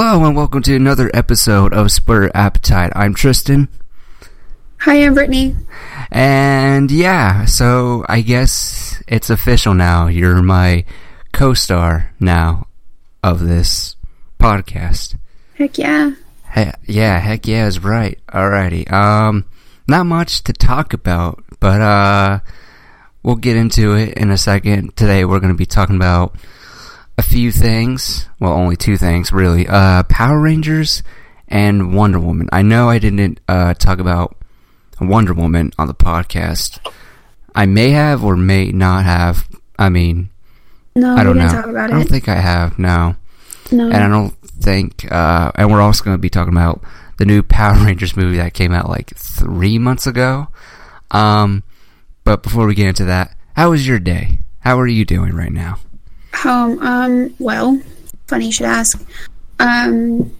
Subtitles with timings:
[0.00, 2.92] Hello and welcome to another episode of Spur Appetite.
[2.94, 3.66] I'm Tristan.
[4.82, 5.56] Hi, I'm Brittany.
[6.12, 10.06] And yeah, so I guess it's official now.
[10.06, 10.84] You're my
[11.32, 12.68] co-star now
[13.24, 13.96] of this
[14.38, 15.16] podcast.
[15.54, 16.12] Heck yeah.
[16.54, 18.20] He- yeah, heck yeah is right.
[18.28, 18.88] Alrighty.
[18.92, 19.46] Um,
[19.88, 22.38] not much to talk about, but uh,
[23.24, 24.96] we'll get into it in a second.
[24.96, 26.36] Today we're going to be talking about
[27.18, 28.28] a few things.
[28.40, 29.66] Well, only two things really.
[29.68, 31.02] Uh, Power Rangers
[31.48, 32.48] and Wonder Woman.
[32.52, 34.36] I know I didn't uh, talk about
[35.00, 36.78] Wonder Woman on the podcast.
[37.54, 39.46] I may have or may not have.
[39.78, 40.30] I mean,
[40.94, 41.46] No, I don't know.
[41.78, 42.08] I don't it.
[42.08, 42.78] think I have.
[42.78, 43.16] No.
[43.72, 43.84] no.
[43.86, 46.82] And I don't think, uh, and we're also going to be talking about
[47.16, 50.48] the new Power Rangers movie that came out like three months ago.
[51.10, 51.62] Um,
[52.24, 54.38] but before we get into that, how was your day?
[54.60, 55.78] How are you doing right now?
[56.44, 57.80] Um, um, well,
[58.26, 59.00] funny you should ask.
[59.58, 60.30] Um,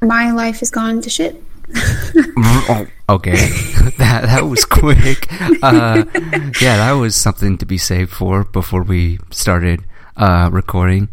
[0.00, 1.42] my life has gone to shit.
[1.76, 3.32] oh, okay,
[3.98, 5.30] that that was quick.
[5.62, 6.04] Uh,
[6.60, 9.84] yeah, that was something to be saved for before we started
[10.16, 11.08] uh, recording.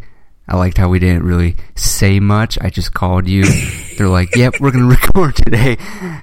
[0.48, 2.58] I liked how we didn't really say much.
[2.62, 3.46] I just called you.
[3.98, 5.78] They're like, "Yep, we're gonna record today,"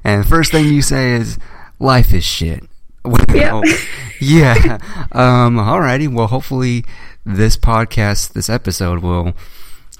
[0.04, 1.38] and the first thing you say is,
[1.78, 2.62] "Life is shit."
[3.02, 3.62] Well,
[4.20, 4.78] yeah.
[5.12, 5.56] Um.
[5.56, 6.12] Alrighty.
[6.12, 6.84] Well, hopefully,
[7.24, 9.34] this podcast, this episode, will,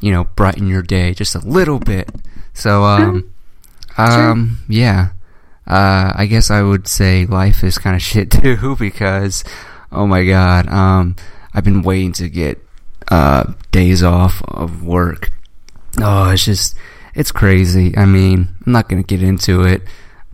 [0.01, 2.11] you know, brighten your day just a little bit.
[2.55, 3.33] So, um,
[3.97, 5.11] um, yeah.
[5.67, 9.45] Uh, I guess I would say life is kind of shit too because,
[9.93, 11.17] oh my god, um,
[11.55, 12.65] I've been waiting to get
[13.09, 15.31] uh days off of work.
[15.99, 16.77] Oh, it's just,
[17.15, 17.97] it's crazy.
[17.97, 19.83] I mean, I'm not gonna get into it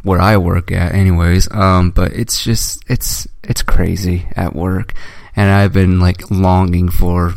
[0.03, 1.51] where I work at, anyways.
[1.51, 4.95] Um, but it's just, it's, it's crazy at work,
[5.37, 7.35] and I've been like longing for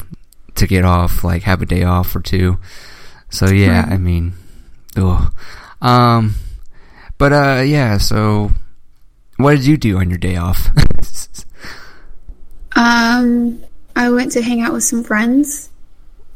[0.55, 2.57] to get off, like have a day off or two.
[3.29, 3.93] So yeah, Right.
[3.93, 4.33] I mean,
[4.97, 5.33] ugh.
[5.81, 6.35] Um,
[7.17, 7.97] but uh, yeah.
[7.97, 8.51] So,
[9.37, 10.69] what did you do on your day off?
[12.75, 13.61] Um,
[13.95, 15.69] I went to hang out with some friends,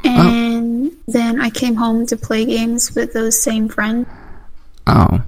[0.03, 4.07] and then I came home to play games with those same friends.
[4.87, 5.21] oh,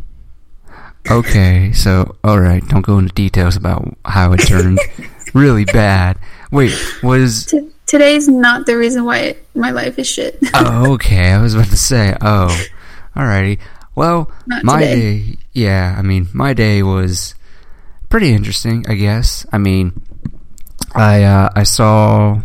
[1.10, 1.72] okay.
[1.74, 2.68] So, all right.
[2.68, 4.80] Don't go into details about how it turned
[5.36, 6.18] really bad.
[6.52, 6.74] Wait,
[7.04, 10.40] was T- today's not the reason why it, my life is shit.
[10.56, 11.32] oh okay?
[11.32, 12.66] I was about to say oh,
[13.16, 13.60] alrighty.
[13.94, 15.20] Well, Not my today.
[15.20, 15.96] day, yeah.
[15.98, 17.36] I mean, my day was
[18.10, 18.86] pretty interesting.
[18.90, 19.46] I guess.
[19.52, 20.02] I mean,
[20.94, 22.42] I uh, I saw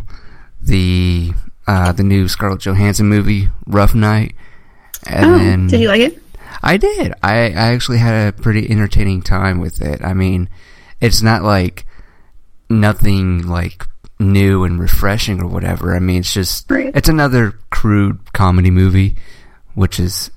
[0.60, 1.32] the
[1.66, 4.34] uh, the new Scarlett Johansson movie, Rough Night,
[5.06, 6.22] and oh, then did you like it?
[6.62, 7.14] I did.
[7.22, 10.02] I, I actually had a pretty entertaining time with it.
[10.02, 10.48] I mean,
[11.00, 11.86] it's not like
[12.70, 13.84] nothing like
[14.19, 15.94] new and refreshing or whatever.
[15.94, 16.91] I mean, it's just Right.
[16.94, 19.16] it's another crude comedy movie,
[19.75, 20.31] which is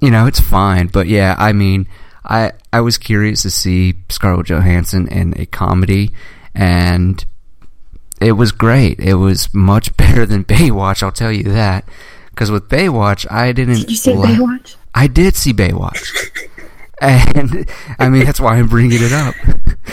[0.00, 1.86] you know, it's fine, but yeah, I mean,
[2.24, 6.12] I I was curious to see Scarlett Johansson in a comedy
[6.54, 7.24] and
[8.20, 8.98] it was great.
[9.00, 11.84] It was much better than Baywatch, I'll tell you that.
[12.36, 14.76] Cuz with Baywatch, I didn't Did you see la- Baywatch?
[14.94, 16.08] I did see Baywatch.
[17.00, 17.68] and
[17.98, 19.34] I mean, that's why I'm bringing it up.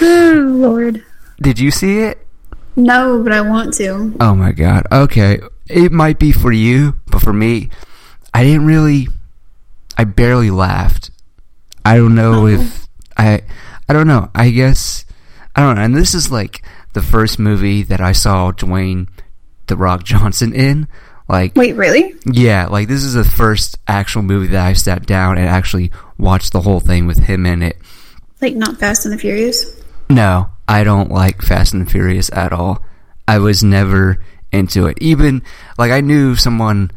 [0.01, 1.03] Oh Lord,
[1.41, 2.19] Did you see it?
[2.77, 4.13] no, but I want to.
[4.19, 4.85] Oh my god.
[4.91, 5.39] Okay.
[5.69, 7.69] It might be for you, but for me,
[8.33, 9.07] I didn't really
[9.97, 11.09] I barely laughed.
[11.85, 12.47] I don't know Oh.
[12.47, 12.87] if
[13.17, 13.41] I
[13.87, 14.29] I don't know.
[14.35, 15.05] I guess
[15.55, 15.81] I don't know.
[15.83, 16.63] And this is like
[16.93, 19.07] the first movie that I saw Dwayne
[19.67, 20.87] the Rock Johnson in.
[21.29, 22.13] Like Wait, really?
[22.25, 26.51] yeah, like this is the first actual movie that I sat down and actually watched
[26.51, 27.77] the whole thing with him in it.
[28.41, 29.81] Like not Fast and the Furious?
[30.09, 32.83] No, I don't like Fast and Furious at all.
[33.27, 34.97] I was never into it.
[35.01, 35.41] Even
[35.77, 36.91] like I knew someone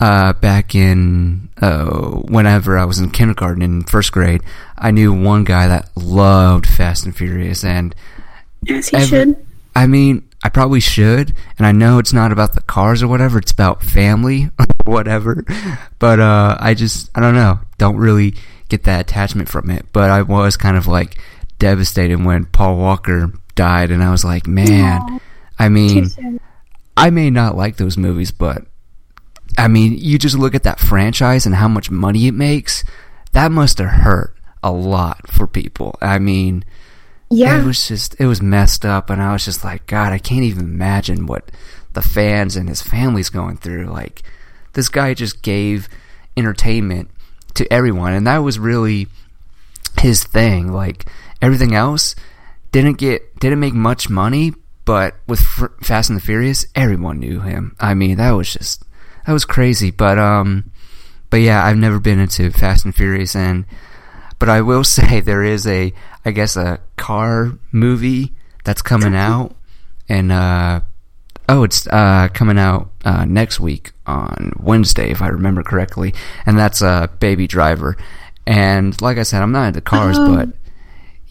[0.00, 1.86] uh, back in uh,
[2.28, 4.42] whenever I was in kindergarten in first grade.
[4.76, 7.94] I knew one guy that loved Fast and Furious, and
[8.62, 9.46] Yes, he Every- should.
[9.74, 13.38] I mean, I probably should, and I know it's not about the cars or whatever.
[13.38, 15.44] It's about family or whatever.
[15.98, 18.34] But uh, I just, I don't know, don't really
[18.68, 19.86] get that attachment from it.
[19.92, 21.18] But I was kind of like
[21.58, 25.20] devastated when Paul Walker died, and I was like, man.
[25.58, 26.10] I mean.
[26.98, 28.64] I may not like those movies, but
[29.58, 32.84] I mean, you just look at that franchise and how much money it makes.
[33.32, 35.98] That must have hurt a lot for people.
[36.00, 36.64] I mean,
[37.28, 37.60] Yeah.
[37.60, 40.44] it was just it was messed up and i was just like god i can't
[40.44, 41.50] even imagine what
[41.92, 44.22] the fans and his family's going through like
[44.74, 45.88] this guy just gave
[46.36, 47.10] entertainment
[47.54, 49.08] to everyone and that was really
[49.98, 51.06] his thing like
[51.42, 52.14] everything else
[52.72, 54.52] didn't get didn't make much money
[54.84, 58.84] but with F- fast and the furious everyone knew him i mean that was just
[59.26, 60.70] that was crazy but um
[61.28, 63.64] but yeah, I've never been into Fast and Furious, and
[64.38, 65.92] but I will say there is a,
[66.24, 68.32] I guess, a car movie
[68.64, 69.56] that's coming out,
[70.08, 70.80] and uh,
[71.48, 76.14] oh, it's uh, coming out uh, next week on Wednesday, if I remember correctly,
[76.46, 77.96] and that's uh, Baby Driver.
[78.46, 80.32] And like I said, I'm not into cars, Oh.
[80.36, 80.48] but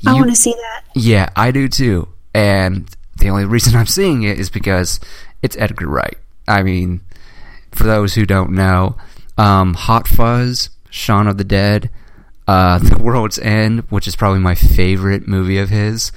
[0.08, 0.84] I want to see that.
[0.96, 2.08] yeah, I do too.
[2.34, 5.00] And the only reason I'm seeing it is because
[5.42, 6.18] it's Edgar Wright.
[6.48, 7.02] I mean,
[7.72, 8.98] for those who don't know,
[9.38, 11.90] um, Hot Fuzz, Shaun of the Dead,
[12.48, 16.12] uh, The World's End, which is probably my favorite movie of his,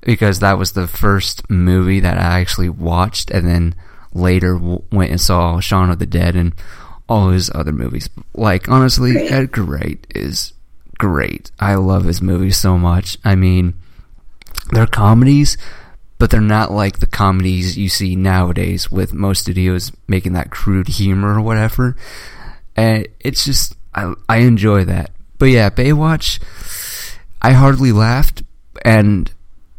[0.00, 3.74] because that was the first movie that I actually watched, and then
[4.12, 6.52] later w- went and saw Shaun of the Dead and
[7.08, 8.08] all his other movies.
[8.34, 9.16] Like, honestly.
[9.28, 10.52] Edgar Wright is
[10.98, 11.50] great.
[11.58, 13.18] I love his movies so much.
[13.24, 13.74] I mean,
[14.70, 15.56] they're comedies,
[16.18, 20.88] but they're not like the comedies you see nowadays with most studios making that crude
[20.88, 21.96] humor or whatever.
[22.76, 25.10] And it's just I I enjoy that.
[25.38, 26.42] But yeah, Baywatch
[27.42, 28.42] I hardly laughed
[28.84, 29.30] and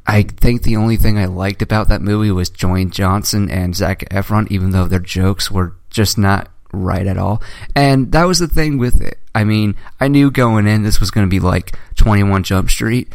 [0.07, 4.07] I think the only thing I liked about that movie was Dwayne Johnson and Zac
[4.09, 7.41] Efron, even though their jokes were just not right at all.
[7.75, 9.19] And that was the thing with it.
[9.33, 13.11] I mean, I knew going in this was going to be like 21 Jump Street,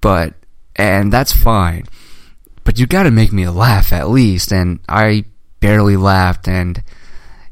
[0.00, 0.34] but,
[0.76, 1.84] and that's fine.
[2.64, 5.24] But you gotta make me laugh at least, and I
[5.60, 6.82] barely laughed, and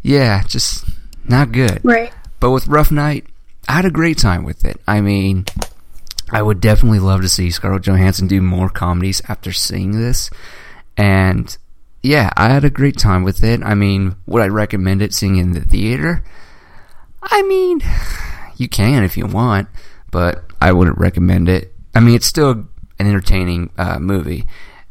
[0.03, 0.85] yeah, just
[1.25, 1.81] not good.
[1.83, 2.13] Right.
[2.41, 3.27] But with Rough Night,
[3.69, 4.81] I had a great time with it.
[4.87, 5.47] I mean,
[6.31, 10.31] I would definitely love to see Scarlett Johansson do more comedies after seeing this.
[10.97, 11.57] And
[12.03, 13.63] yeah, I had a great time with it.
[13.63, 16.23] I mean, would I recommend it seeing in the theater?
[17.23, 17.81] I mean,
[18.57, 19.69] you can if you want,
[20.11, 21.75] but I wouldn't recommend it.
[21.95, 22.69] I mean, it's still an
[23.01, 24.47] entertaining uh, movie,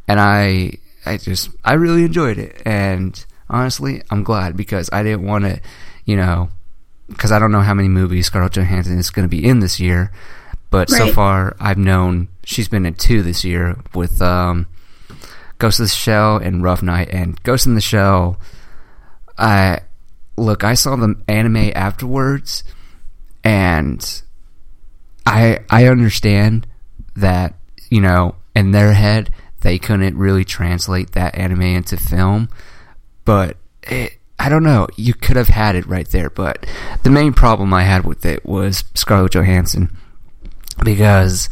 [0.07, 0.73] and I,
[1.05, 2.61] I just, I really enjoyed it.
[2.65, 5.61] And honestly, I'm glad because I didn't want to,
[6.05, 6.49] you know,
[7.07, 9.79] because I don't know how many movies Scarlett Johansson is going to be in this
[9.79, 10.11] year,
[10.69, 14.67] but so far I've known she's been in two this year with um,
[15.57, 17.09] Ghost of the Shell and Rough Night.
[17.11, 18.39] And Ghost in the Shell,
[19.37, 19.79] I
[20.37, 22.63] look, I saw the anime afterwards,
[23.43, 24.21] and
[25.25, 26.67] I I understand
[27.15, 27.55] that
[27.89, 29.31] you know in their head
[29.61, 32.49] they couldn't really translate that anime into film,
[33.25, 34.87] but it, I don't know.
[34.95, 36.65] You could have had it right there, but
[37.03, 39.97] the main problem I had with it was Scarlett Johansson
[40.83, 41.49] because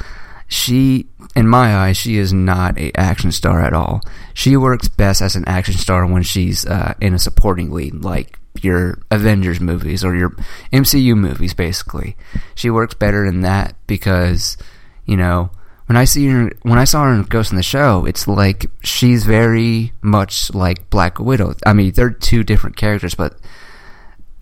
[0.48, 4.02] she, in my eyes, she is not a action star at all.
[4.34, 8.40] She works best as an action star when she's uh, in a supporting lead, like
[8.62, 10.32] your Avengers movies or your
[10.72, 11.54] MCU movies.
[11.54, 12.16] Basically,
[12.54, 14.58] she works better in that because
[15.06, 15.50] you know
[15.88, 18.66] when I see her, when I saw her in Ghost in the Shell, it's like
[18.84, 21.56] she's very much like Black Widow.
[21.66, 23.38] I mean, they're two different characters, but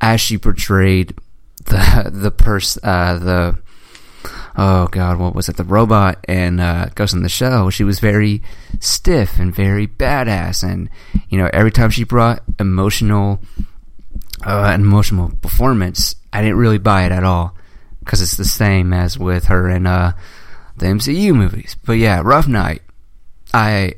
[0.01, 1.15] as she portrayed
[1.65, 3.57] the the person uh, the
[4.57, 5.57] oh god, what was it?
[5.57, 7.69] The robot and uh, Ghost in the Shell.
[7.69, 8.41] She was very
[8.79, 10.89] stiff and very badass, and
[11.29, 13.39] you know, every time she brought emotional,
[14.45, 17.55] uh, an emotional performance, I didn't really buy it at all
[17.99, 20.13] because it's the same as with her in uh,
[20.77, 21.75] the MCU movies.
[21.85, 22.81] But yeah, Rough Night.
[23.55, 23.95] I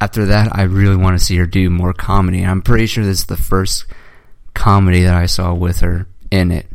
[0.00, 2.42] after that, I really want to see her do more comedy.
[2.42, 3.86] I'm pretty sure this is the first
[4.54, 6.66] comedy that I saw with her in it.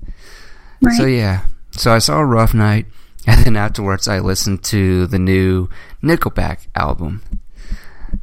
[0.81, 0.95] Right.
[0.97, 1.45] So yeah,
[1.77, 2.85] so I saw a Rough Night,
[3.27, 5.69] and then afterwards I listened to the new
[6.03, 7.23] Nickelback album.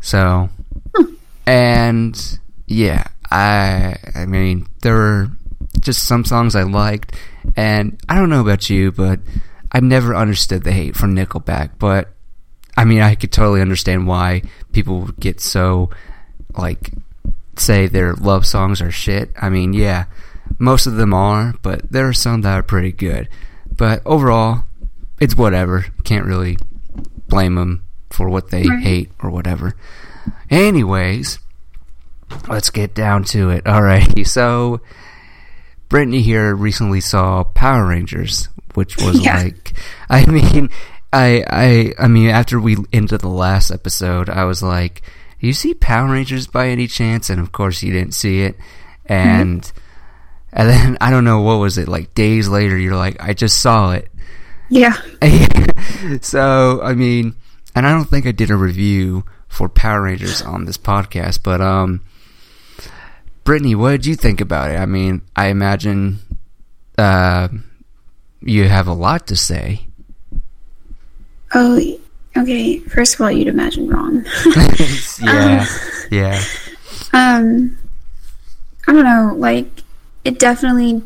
[0.00, 0.48] So,
[1.46, 5.28] and yeah, I I mean there were
[5.80, 7.14] just some songs I liked,
[7.56, 9.20] and I don't know about you, but
[9.70, 11.72] I've never understood the hate for Nickelback.
[11.78, 12.12] But
[12.76, 14.42] I mean, I could totally understand why
[14.72, 15.90] people get so
[16.56, 16.90] like
[17.56, 19.30] say their love songs are shit.
[19.40, 20.06] I mean, yeah,
[20.62, 23.28] most of them are, but there are some that are pretty good.
[23.76, 24.62] But overall,
[25.20, 25.86] it's whatever.
[26.04, 26.56] Can't really
[27.28, 28.82] blame them for what they Right.
[28.82, 29.74] hate or whatever.
[30.50, 31.40] Anyways,
[32.48, 33.64] let's get down to it.
[33.64, 34.80] Alrighty, so
[35.88, 39.42] Brittany here recently saw Power Rangers, which was Yeah.
[39.42, 39.72] like,
[40.08, 40.70] I mean,
[41.12, 45.02] I, I, I mean, after we ended the last episode, I was like,
[45.40, 49.12] you see Power Rangers by any chance?" And of course, you didn't see it, mm-hmm.
[49.12, 49.72] and
[50.52, 52.14] and then I don't know what was it like.
[52.14, 54.08] Days later, you're like, "I just saw it."
[54.68, 54.96] yeah.
[56.22, 57.34] so I mean,
[57.74, 61.60] and I don't think I did a review for Power Rangers on this podcast, but
[61.60, 62.00] um,
[63.44, 64.76] Brittany, what did you think about it?
[64.76, 66.20] I mean, I imagine
[66.96, 67.48] uh,
[68.40, 69.86] you have a lot to say.
[71.54, 71.98] Oh,
[72.36, 72.78] okay.
[72.78, 74.24] First of all, you'd imagine wrong.
[75.20, 75.66] yeah,
[76.10, 76.42] yeah,
[77.12, 77.76] um,
[78.86, 79.34] I don't know.
[79.36, 79.81] Like,
[80.24, 81.02] it definitely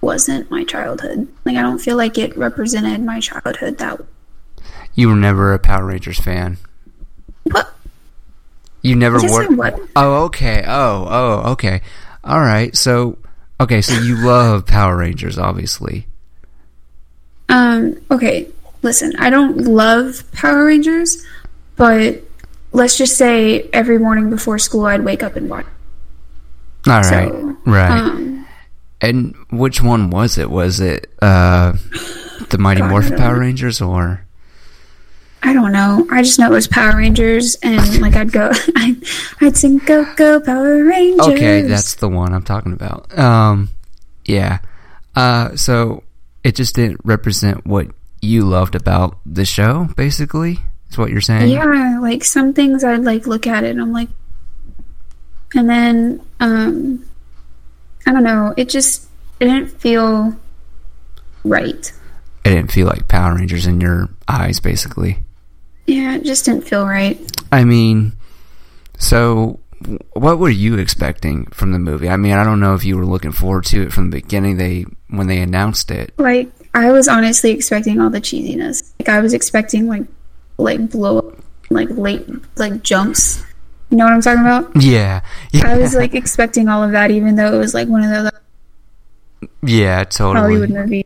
[0.00, 1.28] wasn't my childhood.
[1.44, 4.00] Like I don't feel like it represented my childhood that
[4.94, 6.58] You were never a Power Rangers fan.
[7.44, 7.72] what
[8.82, 9.64] You never Yes, were.
[9.64, 9.72] I.
[9.96, 10.64] Oh, okay.
[10.66, 11.80] Oh, oh, okay.
[12.24, 12.76] All right.
[12.76, 13.18] So,
[13.60, 13.80] okay.
[13.82, 16.06] So you love Power Rangers, obviously.
[17.48, 18.48] Um, okay,
[18.82, 21.24] listen, I don't love Power Rangers,
[21.76, 22.22] but
[22.72, 25.64] let's just say every morning before school I'd wake up and watch.
[26.86, 27.30] All right.
[27.30, 27.90] So, right.
[27.90, 28.37] Um,
[29.00, 30.50] and which one was it?
[30.50, 31.72] Was it uh,
[32.50, 33.38] the Mighty God, Morphin Power.
[33.38, 34.24] Rangers or?
[35.42, 36.06] I don't know.
[36.10, 38.96] I just know it was Power Rangers, and like I'd go, I'd,
[39.40, 43.16] I'd sing "Go Go Power Rangers." Okay, that's the one I'm talking about.
[43.16, 43.70] Um,
[44.24, 44.58] yeah.
[45.14, 46.02] Uh, so
[46.42, 47.88] it just didn't represent what
[48.20, 49.88] you loved about the show.
[49.96, 50.58] Basically,
[50.90, 51.50] is what you're saying.
[51.50, 51.98] yeah.
[52.00, 54.08] Like some things I'd like look at it, and I'm like,
[55.54, 57.06] and then um,
[58.08, 58.54] I don't know.
[58.56, 59.06] It just
[59.38, 60.34] it didn't feel
[61.44, 61.92] right.
[62.42, 65.24] It didn't feel like Power Rangers in your eyes, basically.
[65.86, 67.20] Yeah, it just didn't feel right.
[67.52, 68.14] I mean,
[68.98, 69.60] so
[70.14, 72.08] what were you expecting from the movie?
[72.08, 74.56] I mean, I don't know if you were looking forward to it from the beginning.
[74.56, 76.14] They when they announced it.
[76.18, 78.90] Like I was honestly expecting all the cheesiness.
[78.98, 80.06] Like I was expecting like
[80.56, 81.38] like blow up,
[81.68, 83.44] like late like jumps.
[83.90, 84.82] You know what I'm talking about?
[84.82, 88.02] Yeah, yeah, I was like expecting all of that, even though it was like one
[88.04, 90.56] of the yeah, totally.
[90.56, 91.04] Hollywood movies.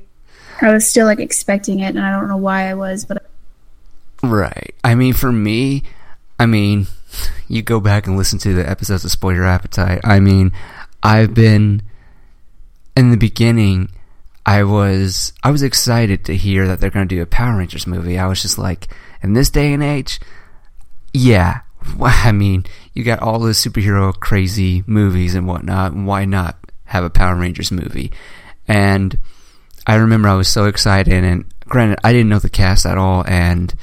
[0.61, 3.25] I was still like expecting it, and I don't know why I was, but
[4.23, 4.75] Right.
[4.85, 5.83] I mean, for me,
[6.39, 6.87] I mean,
[7.49, 10.01] you go back and listen to the episodes of Spoil Your Appetite.
[10.05, 10.53] I mean,
[11.03, 11.83] I've been
[12.97, 13.91] in the beginning.
[14.47, 17.87] I was I was excited to hear that they're going to do a Power Rangers
[17.87, 18.19] movie.
[18.19, 18.89] I was just like,
[19.23, 20.21] in this day and age,
[21.13, 21.61] yeah.
[22.01, 25.95] I mean, you got all the superhero crazy movies and whatnot.
[25.95, 28.13] Why not have a Power Rangers movie?
[28.69, 29.19] And
[29.87, 31.13] I remember I was so excited.
[31.13, 33.25] And granted, I didn't know the cast at all.
[33.27, 33.75] And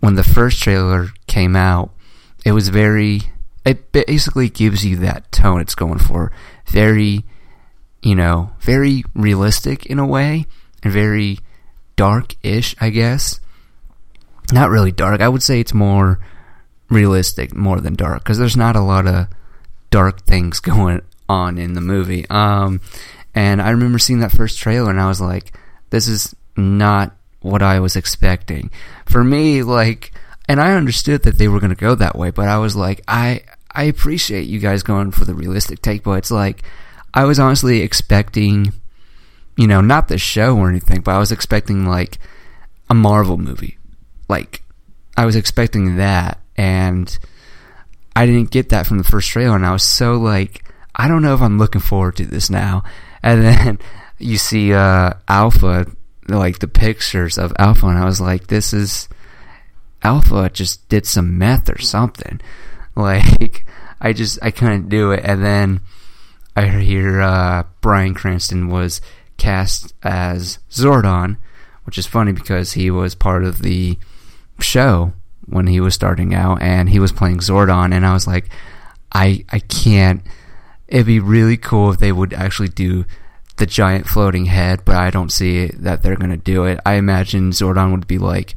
[0.00, 1.90] when the first trailer came out,
[2.44, 3.22] it was very.
[3.64, 6.32] It basically gives you that tone it's going for.
[6.68, 7.24] Very,
[8.02, 10.46] you know, very realistic in a way,
[10.82, 11.38] and very
[11.96, 13.40] dark-ish, I guess.
[14.52, 15.20] Not really dark.
[15.20, 16.18] I would say it's more
[16.90, 19.28] realistic more than dark because there's not a lot of
[19.90, 22.28] dark things going on in the movie.
[22.28, 22.80] Um,
[23.34, 25.56] and I remember seeing that first trailer and I was like,
[25.90, 28.70] this is not what I was expecting.
[29.06, 30.12] For me, like,
[30.48, 33.02] and I understood that they were going to go that way, but I was like,
[33.06, 36.62] I, I appreciate you guys going for the realistic take, but it's like,
[37.14, 38.72] I was honestly expecting,
[39.56, 42.18] you know, not the show or anything, but I was expecting like
[42.90, 43.78] a Marvel movie.
[44.28, 44.62] Like,
[45.16, 47.18] I was expecting that, and
[48.16, 51.22] I didn't get that from the first trailer, and I was so like, I don't
[51.22, 52.82] know if I'm looking forward to this now.
[53.20, 53.78] And then
[54.18, 55.86] you see uh, Alpha,
[56.28, 59.08] like the pictures of Alpha, and I was like, this is
[60.04, 62.40] Alpha just did some meth or something.
[62.94, 63.64] Like,
[64.00, 65.82] I just I couldn't do it, and then
[66.56, 69.00] I hear uh, Bryan Cranston was
[69.36, 71.36] cast as Zordon,
[71.84, 73.98] which is funny because he was part of the
[74.58, 75.12] show
[75.48, 78.48] when he was starting out, and he was playing Zordon, and I was like,
[79.12, 80.22] I I can't.
[80.86, 83.04] It'd be really cool if they would actually do
[83.56, 86.80] the giant floating head, but I don't see that they're gonna do it.
[86.86, 88.54] I imagine Zordon would be like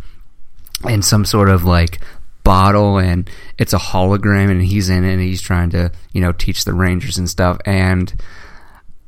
[0.87, 1.99] in some sort of like
[2.43, 6.31] bottle and it's a hologram and he's in it and he's trying to you know
[6.31, 8.13] teach the rangers and stuff and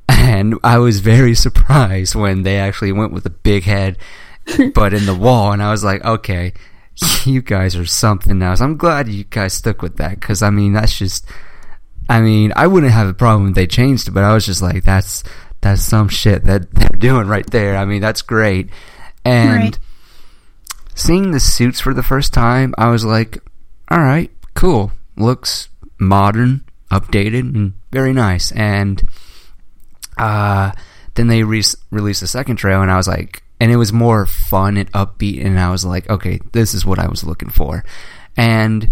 [0.08, 3.98] and I was very surprised when they actually went with a big head
[4.76, 6.54] but in the wall and I was like okay
[7.26, 10.74] you guys are something else I'm glad you guys stuck with that because I mean
[10.74, 11.26] that's just
[12.10, 14.62] I mean I wouldn't have a problem if they changed it but I was just
[14.62, 15.24] like that's
[15.62, 18.70] that's some shit that they're doing right there I mean that's great
[19.26, 19.80] and Right.
[20.96, 23.38] seeing the suits for the first time, I was like,
[23.90, 24.92] all right, cool.
[25.16, 28.52] Looks modern, updated, and very nice.
[28.52, 29.02] And
[30.18, 30.72] uh,
[31.16, 34.26] then they re- released the second trailer, and I was like, and it was more
[34.26, 37.84] fun and upbeat, and I was like, okay, this is what I was looking for.
[38.36, 38.90] And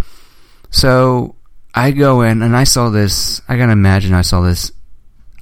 [0.69, 1.35] so
[1.73, 3.41] I go in, and I saw this.
[3.47, 4.71] I gotta imagine I saw this.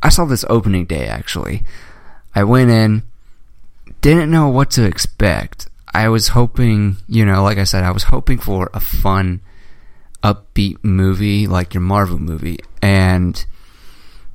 [0.01, 1.63] I saw this opening day actually.
[2.33, 3.03] I went in,
[4.01, 5.67] didn't know what to expect.
[5.93, 9.41] I was hoping, you know, like I said, I was hoping for a fun,
[10.23, 12.59] upbeat movie like your Marvel movie.
[12.81, 13.43] And,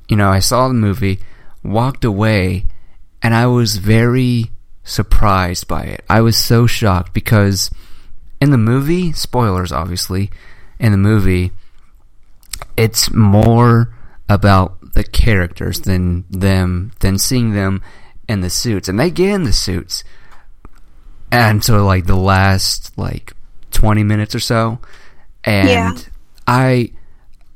[0.09, 1.19] you know, I saw the movie,
[1.63, 2.65] walked away,
[3.23, 4.51] and I was very
[4.85, 6.05] surprised by it.
[6.09, 7.69] I was so shocked because
[8.39, 10.29] in the movie, spoilers obviously,
[10.79, 11.51] in the movie,
[12.77, 13.93] it's more
[14.29, 17.81] about the characters than them than seeing them
[18.29, 20.03] in the suits, and they get in the suits.
[21.31, 23.33] And so, like the last like
[23.71, 24.79] twenty minutes or so,
[25.43, 25.93] and Yeah.
[26.47, 26.91] I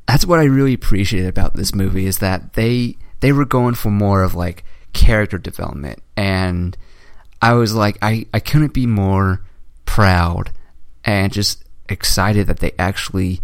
[0.07, 3.91] that's what I really appreciated about this movie is that they they were going for
[3.91, 6.75] more of like character development and
[7.41, 9.41] I was like I, I couldn't be more
[9.85, 10.51] proud
[11.03, 13.41] and just excited that they actually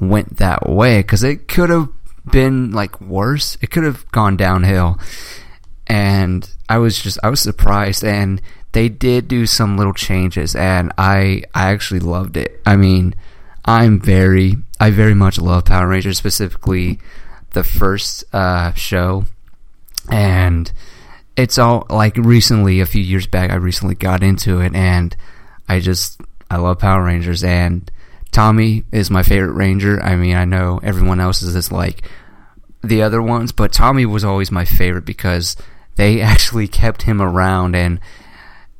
[0.00, 1.88] went that way because it could have
[2.30, 3.56] been like worse.
[3.60, 4.98] It could have gone downhill.
[5.86, 8.04] And I was just I was surprised.
[8.04, 12.60] And they did do some little changes and I I actually loved it.
[12.66, 13.14] I mean,
[13.64, 16.98] I'm very I very much love Power Rangers specifically
[17.50, 19.24] the first uh, show.
[20.10, 20.70] And
[21.36, 25.14] it's all like recently a few years back I recently got into it and
[25.68, 27.90] I just I love Power Rangers and
[28.32, 30.02] Tommy is my favorite ranger.
[30.02, 32.08] I mean, I know everyone else is just like
[32.82, 35.56] the other ones, but Tommy was always my favorite because
[35.96, 38.00] they actually kept him around and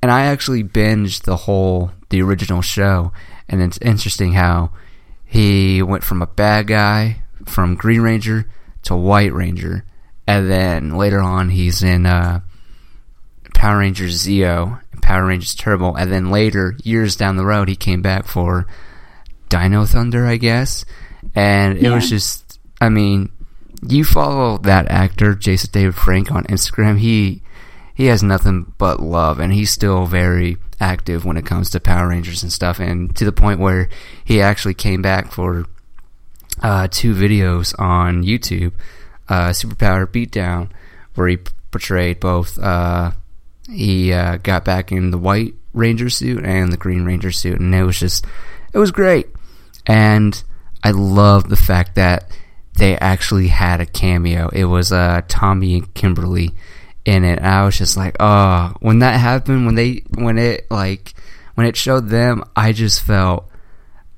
[0.03, 3.13] and I actually binged the whole the original show
[3.49, 4.71] and it's interesting how
[5.25, 8.49] he went from a bad guy from Green Ranger
[8.85, 9.85] to White Ranger
[10.27, 12.41] and then later on he's in uh,
[13.57, 17.75] Power Rangers Zeo and Power Rangers Turbo and then later years down the road he
[17.75, 18.67] came back for
[19.49, 20.85] Dino Thunder I guess.
[21.35, 23.31] And it was just I mean
[23.83, 27.43] you follow that actor Jason David Frank on Instagram he
[27.95, 32.09] he has nothing but love and he's still very active when it comes to Power
[32.09, 33.89] Rangers and stuff and to the point where
[34.23, 35.65] he actually came back for
[36.63, 38.73] uh, two videos on YouTube
[39.31, 40.69] uh, Superpower Beatdown
[41.15, 41.39] where he
[41.71, 43.13] portrayed both uh,
[43.69, 47.75] he uh, got back in the white ranger suit and the green ranger suit and
[47.75, 48.25] it was just
[48.73, 49.29] it was great
[49.87, 50.43] and
[50.83, 52.31] I love the fact that
[52.77, 54.49] they actually had a cameo.
[54.51, 56.53] It was uh, Tommy and Kimberly
[57.05, 57.41] in it.
[57.41, 61.15] I was just like, oh, when that happened, when they, when it like,
[61.55, 63.51] when it showed them, I just felt,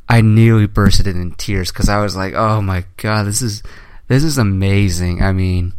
[0.08, 3.62] I nearly bursted in tears because I was like, oh my god, this is,
[4.08, 5.22] this is amazing.
[5.22, 5.74] I mean,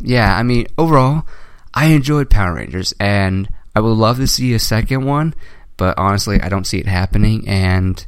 [0.00, 1.24] yeah, I mean, overall,
[1.78, 5.32] I enjoyed Power Rangers, and I would love to see a second one,
[5.76, 8.04] but honestly, I don't see it happening, and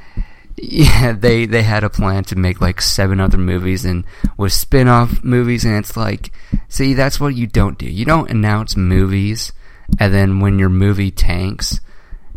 [0.56, 4.04] yeah, they they had a plan to make like seven other movies and
[4.38, 6.32] with spin-off movies and it's like
[6.68, 7.84] see that's what you don't do.
[7.84, 9.52] You don't announce movies
[9.98, 11.78] and then when your movie tanks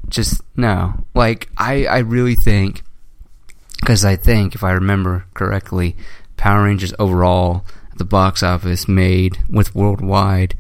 [0.10, 1.06] just no.
[1.16, 2.84] Like I I really think
[3.86, 5.96] cuz I think if I remember correctly
[6.36, 7.66] Power Rangers overall
[7.96, 10.56] the box office made with worldwide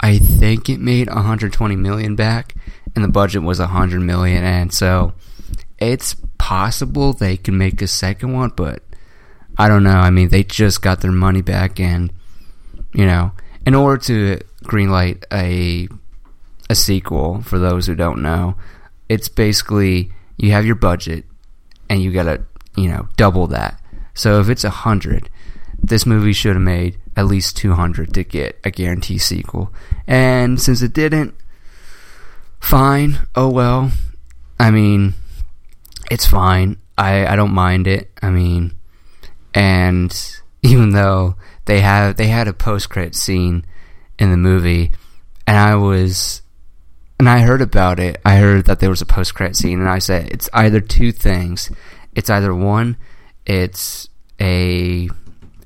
[0.00, 2.54] I think it made 120 million back
[2.94, 5.14] and the budget was 100 million and so
[5.78, 8.82] it's possible they can make a second one, but
[9.56, 9.98] I don't know.
[9.98, 12.12] I mean, they just got their money back, and
[12.92, 13.32] you know,
[13.66, 15.88] in order to greenlight a
[16.70, 18.56] a sequel, for those who don't know,
[19.08, 21.24] it's basically you have your budget
[21.88, 22.44] and you gotta
[22.76, 23.80] you know double that.
[24.14, 25.28] So if it's a hundred,
[25.80, 29.72] this movie should have made at least two hundred to get a guarantee sequel.
[30.06, 31.34] And since it didn't,
[32.60, 33.20] fine.
[33.34, 33.92] Oh well.
[34.58, 35.14] I mean,
[36.10, 36.78] it's fine.
[36.96, 38.10] I, I don't mind it.
[38.22, 38.74] I mean,
[39.52, 40.14] and
[40.62, 43.64] even though they have they had a post credit scene
[44.18, 44.92] in the movie,
[45.46, 46.42] and I was
[47.18, 48.20] and I heard about it.
[48.24, 51.12] I heard that there was a post credit scene, and I said it's either two
[51.12, 51.70] things.
[52.14, 52.96] It's either one,
[53.46, 54.08] it's
[54.40, 55.08] a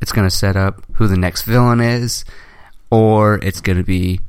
[0.01, 2.25] it's going to set up who the next villain is,
[2.91, 4.21] or it's going to be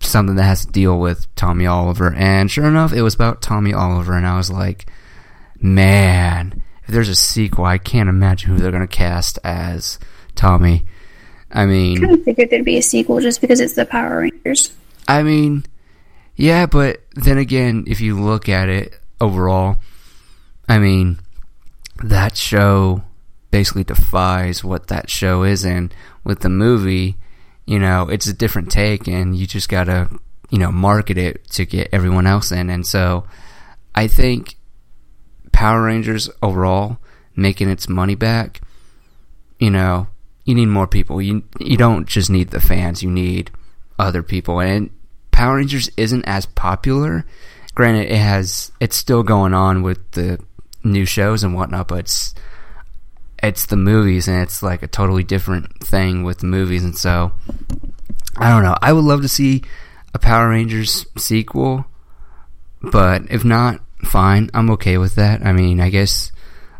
[0.00, 2.12] something that has to deal with Tommy Oliver.
[2.14, 4.86] And sure enough, it was about Tommy Oliver, and I was like,
[5.60, 9.98] man, if there's a sequel, I can't imagine who they're going to cast as
[10.34, 10.84] Tommy.
[11.50, 14.20] I mean, I kind of figured there'd be a sequel just because it's the Power
[14.20, 14.72] Rangers.
[15.06, 15.64] I mean,
[16.34, 19.76] yeah, but then again, if you look at it overall,
[20.68, 21.18] I mean,
[22.02, 23.02] that show
[23.52, 27.14] basically defies what that show is, and with the movie,
[27.66, 30.08] you know, it's a different take, and you just gotta,
[30.50, 33.24] you know, market it to get everyone else in, and so
[33.94, 34.56] I think
[35.52, 36.98] Power Rangers overall
[37.36, 38.60] making its money back,
[39.60, 40.08] you know,
[40.44, 41.22] you need more people.
[41.22, 43.50] You you don't just need the fans, you need
[43.98, 44.60] other people.
[44.60, 44.90] And
[45.30, 47.24] Power Rangers isn't as popular.
[47.74, 50.40] Granted, it has it's still going on with the
[50.82, 52.34] new shows and whatnot, but it's
[53.42, 57.32] it's the movies and it's like a totally different thing with the movies and so
[58.36, 58.76] I don't know.
[58.80, 59.62] I would love to see
[60.14, 61.84] a Power Rangers sequel,
[62.80, 64.50] but if not, fine.
[64.54, 65.44] I'm okay with that.
[65.44, 66.32] I mean, I guess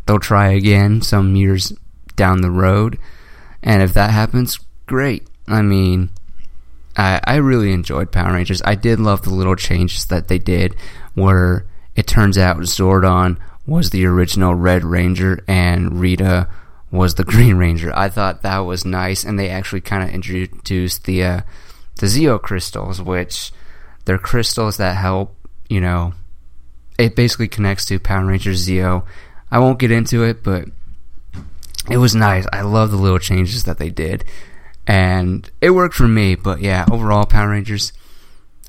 [0.05, 1.73] they'll try again some years
[2.15, 2.99] down the road
[3.63, 5.25] And if that happens, great.
[5.47, 6.09] I mean,
[6.97, 8.61] I, I really enjoyed Power Rangers.
[8.65, 10.75] I did love the little changes that they did,
[11.15, 16.47] where it turns out Zordon was the original Red Ranger and Rita
[16.91, 17.91] was the Green Ranger.
[17.97, 21.41] I thought that was nice, and they actually kind of introduced the uh,
[21.97, 23.51] the Zeo crystals, which
[24.05, 25.35] they're crystals that help.
[25.69, 26.13] You know,
[26.97, 29.05] it basically connects to Power Rangers Zeo.
[29.49, 30.65] I won't get into it, but
[31.89, 32.45] it was nice.
[32.53, 34.23] I love the little changes that they did,
[34.87, 36.35] and it worked for me.
[36.35, 37.93] But yeah, overall, Power Rangers,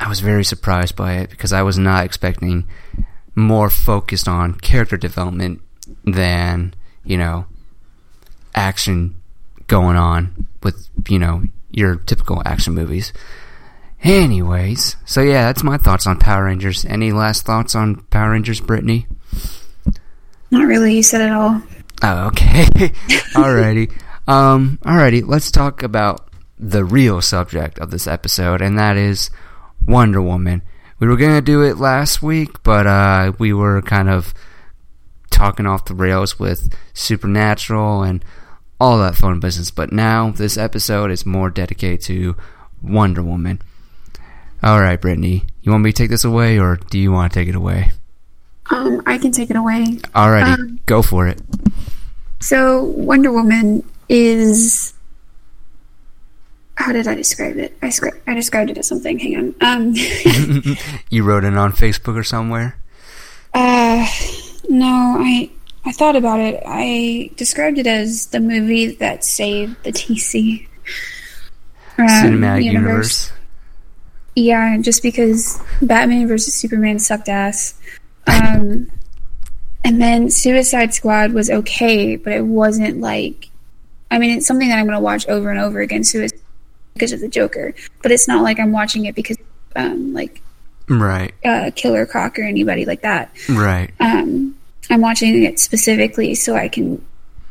[0.01, 2.65] I was very surprised by it because I was not expecting
[3.35, 5.61] more focused on character development
[6.05, 7.47] than you know
[8.55, 9.15] action
[9.67, 13.13] going on with you know your typical action movies.
[14.03, 16.85] Anyways, so yeah, that's my thoughts on Power Rangers.
[16.85, 19.07] Any last thoughts on Power Rangers, Brittany?
[20.51, 20.95] Not really.
[20.95, 21.63] You said it all.
[22.03, 22.65] Oh, okay.
[23.35, 23.91] alrighty.
[24.29, 25.27] Um, alrighty.
[25.27, 29.31] Let's talk about the real subject of this episode, and that is
[29.87, 30.63] Wonder Woman.
[31.05, 34.33] We were gonna do it last week, but uh, we were kind of
[35.31, 38.25] talking off the rails with Supernatural and
[38.81, 39.71] all that fun business.
[39.71, 42.37] But now this episode is more dedicated to
[42.83, 43.61] Wonder Woman.
[44.63, 47.39] All right, Brittany, you want me to take this away, or do you want to
[47.39, 47.93] take it away?
[48.71, 49.85] Um, I can take it away.
[50.15, 51.39] Alrighty, Um, go for it.
[52.41, 54.95] So Wonder Woman is
[56.77, 57.77] how did I describe it?
[57.83, 59.19] I scri- I described it as something.
[59.19, 59.55] Hang on.
[59.61, 59.95] Um,
[61.11, 62.77] you wrote it on Facebook or somewhere?
[63.55, 64.07] uh,
[64.69, 65.51] no, I
[65.85, 66.63] I thought about it.
[66.67, 70.67] I described it as the movie that saved the DC
[71.99, 73.31] um, Cinematic universe.
[74.35, 77.79] Yeah, just because Batman versus Superman sucked ass.
[78.27, 78.91] Um,
[79.85, 83.51] and then Suicide Squad was okay, but it wasn't like.
[84.11, 86.03] I mean, it's something that I'm going to watch over and over again.
[86.03, 86.41] Suicide
[86.95, 89.37] because of the Joker, but it's not like I'm watching it because,
[89.77, 90.41] um, like
[90.89, 93.31] Right, uh, Killer Croc or anybody like that.
[93.49, 94.55] right, Um,
[94.91, 97.05] I'm watching it specifically so I can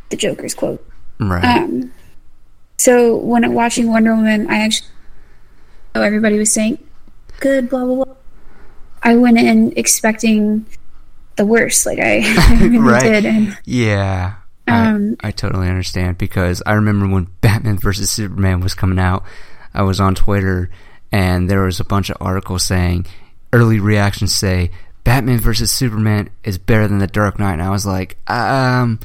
[0.09, 0.85] the Joker's quote.
[1.19, 1.43] right.
[1.43, 1.91] Um,
[2.77, 4.89] so when I'm watching Wonder Woman, I actually
[5.95, 6.77] oh everybody was saying
[7.39, 8.15] good blah blah blah.
[9.01, 10.65] I went in expecting
[11.35, 13.03] the worst, like I, I really Right.
[13.03, 14.35] did, and Yeah.
[14.67, 19.23] Um, I, I totally understand because I remember when Batman vs Superman was coming out,
[19.73, 20.69] I was on Twitter
[21.11, 23.05] and there was a bunch of articles saying
[23.51, 24.71] early reactions say
[25.03, 28.99] Batman vs Superman is better than The Dark Knight, and I was like, um,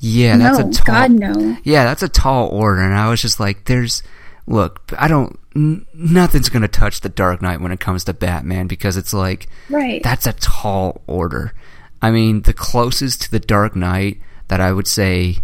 [0.00, 1.56] yeah, that's no, a tall, God no.
[1.62, 4.02] yeah, that's a tall order, and I was just like, there's,
[4.46, 8.66] look, I don't, n- nothing's gonna touch The Dark Knight when it comes to Batman
[8.66, 10.02] because it's like, Right.
[10.02, 11.54] that's a tall order.
[12.02, 15.38] I mean, the closest to the Dark Knight that I would say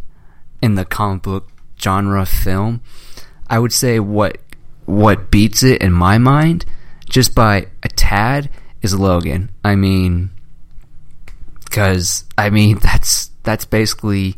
[0.63, 1.49] in the comic book
[1.81, 2.81] genre film,
[3.49, 4.39] I would say what
[4.85, 6.65] what beats it in my mind,
[7.09, 8.51] just by a tad,
[8.83, 9.51] is Logan.
[9.65, 10.31] I mean,
[11.65, 14.37] because I mean that's that's basically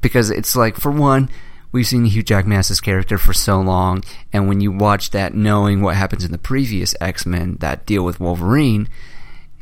[0.00, 1.28] because it's like for one,
[1.72, 5.96] we've seen Hugh Jackman's character for so long, and when you watch that, knowing what
[5.96, 8.88] happens in the previous X Men that deal with Wolverine,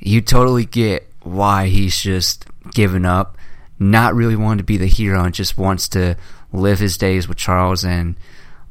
[0.00, 3.37] you totally get why he's just given up,
[3.78, 6.16] not really wanting to be the hero, and just wants to
[6.52, 8.16] live his days with Charles and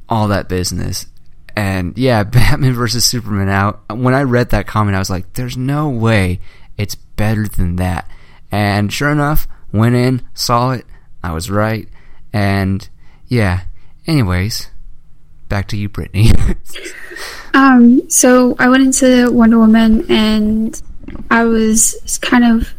[0.08, 1.06] all that business.
[1.56, 3.80] And yeah, Batman versus Superman out.
[3.90, 6.40] When I read that comment, I was like, there's no way
[6.76, 8.08] it's better than that.
[8.50, 10.86] And sure enough, went in, saw it,
[11.22, 11.88] I was right.
[12.32, 12.88] And
[13.26, 13.62] yeah,
[14.06, 14.70] anyways,
[15.48, 16.32] back to you, Brittany.
[17.54, 20.80] Um, so I went into Wonder Woman and
[21.30, 22.72] I was kind of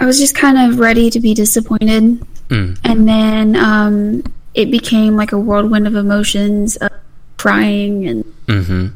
[0.00, 2.20] I was just kind of ready to be disappointed.
[2.48, 2.78] Mm.
[2.84, 4.22] And then um
[4.54, 6.90] it became like a whirlwind of emotions, of
[7.36, 8.88] crying and mm-hmm.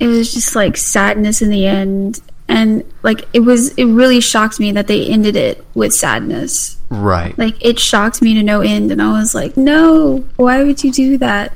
[0.00, 4.58] it was just like sadness in the end and like it was it really shocked
[4.58, 6.76] me that they ended it with sadness.
[6.88, 7.38] Right.
[7.38, 10.90] Like it shocked me to no end and I was like, "No, why would you
[10.90, 11.52] do that?"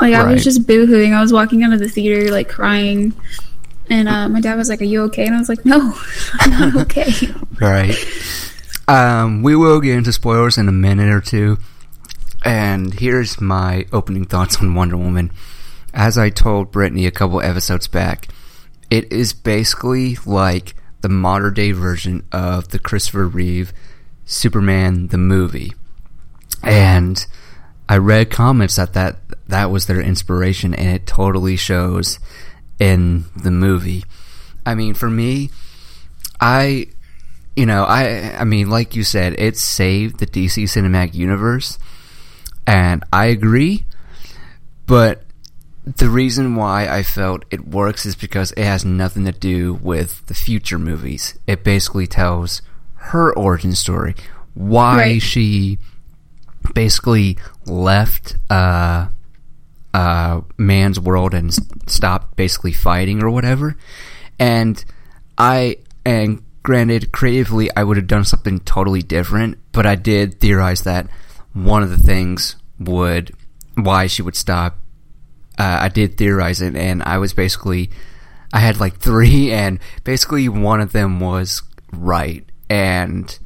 [0.00, 0.34] Like I Right.
[0.34, 1.14] was just boohooing.
[1.14, 3.14] I was walking out of the theater like crying.
[3.90, 5.94] And uh, my dad was like, "Are you okay?" And I was like, "No,
[6.40, 7.12] I'm not okay."
[7.60, 7.94] Right.
[8.86, 11.58] Um, we will get into spoilers in a minute or two.
[12.44, 15.30] And here's my opening thoughts on Wonder Woman.
[15.92, 18.28] As I told Brittany a couple episodes back,
[18.90, 23.72] it is basically like the modern day version of the Christopher Reeve
[24.24, 25.74] Superman the movie.
[26.62, 27.24] And
[27.88, 32.18] I read comments that that, that was their inspiration, and it totally shows
[32.78, 34.04] in the movie.
[34.66, 35.50] I mean, for me,
[36.40, 36.86] I
[37.56, 41.78] you know, I I mean, like you said, it saved the DC cinematic universe.
[42.66, 43.84] and I agree.
[44.86, 45.22] But
[45.84, 50.26] the reason why I felt it works is because it has nothing to do with
[50.26, 51.38] the future movies.
[51.46, 52.60] It basically tells
[53.12, 54.14] her origin story,
[54.54, 55.22] why Right.
[55.22, 55.78] she
[56.74, 59.06] basically left uh,
[59.98, 61.52] uh, man's world and
[61.90, 63.76] stop basically fighting or whatever.
[64.38, 64.82] And
[65.36, 70.82] I and granted, creatively, I would have done something totally different, but I did theorize
[70.82, 71.08] that
[71.52, 73.34] one of the things would
[73.74, 74.78] why she would stop.
[75.58, 77.90] Uh, I did theorize it, and I was basically
[78.52, 81.60] I had like three, and basically one of them was
[81.92, 83.36] right, and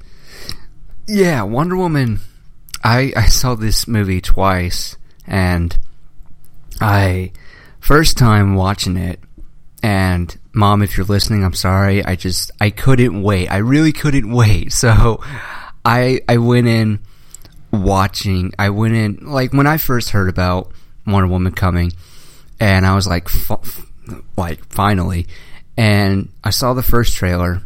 [1.09, 2.21] yeah, Wonder Woman.
[2.85, 5.79] I I saw this movie twice, and
[6.83, 7.33] I
[7.81, 9.21] first time watching it,
[9.83, 12.05] and mom, if you're listening, I'm sorry.
[12.05, 13.49] I just I couldn't wait.
[13.49, 14.73] I really couldn't wait.
[14.83, 15.23] So
[15.85, 17.01] I I went in
[17.73, 18.53] watching.
[18.59, 20.73] I went in like when I first heard about
[21.07, 21.93] Wonder Woman coming,
[22.61, 23.87] and I was like, f-
[24.37, 25.27] like finally,
[25.77, 27.63] and I saw the first trailer,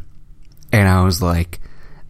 [0.73, 1.61] and I was like,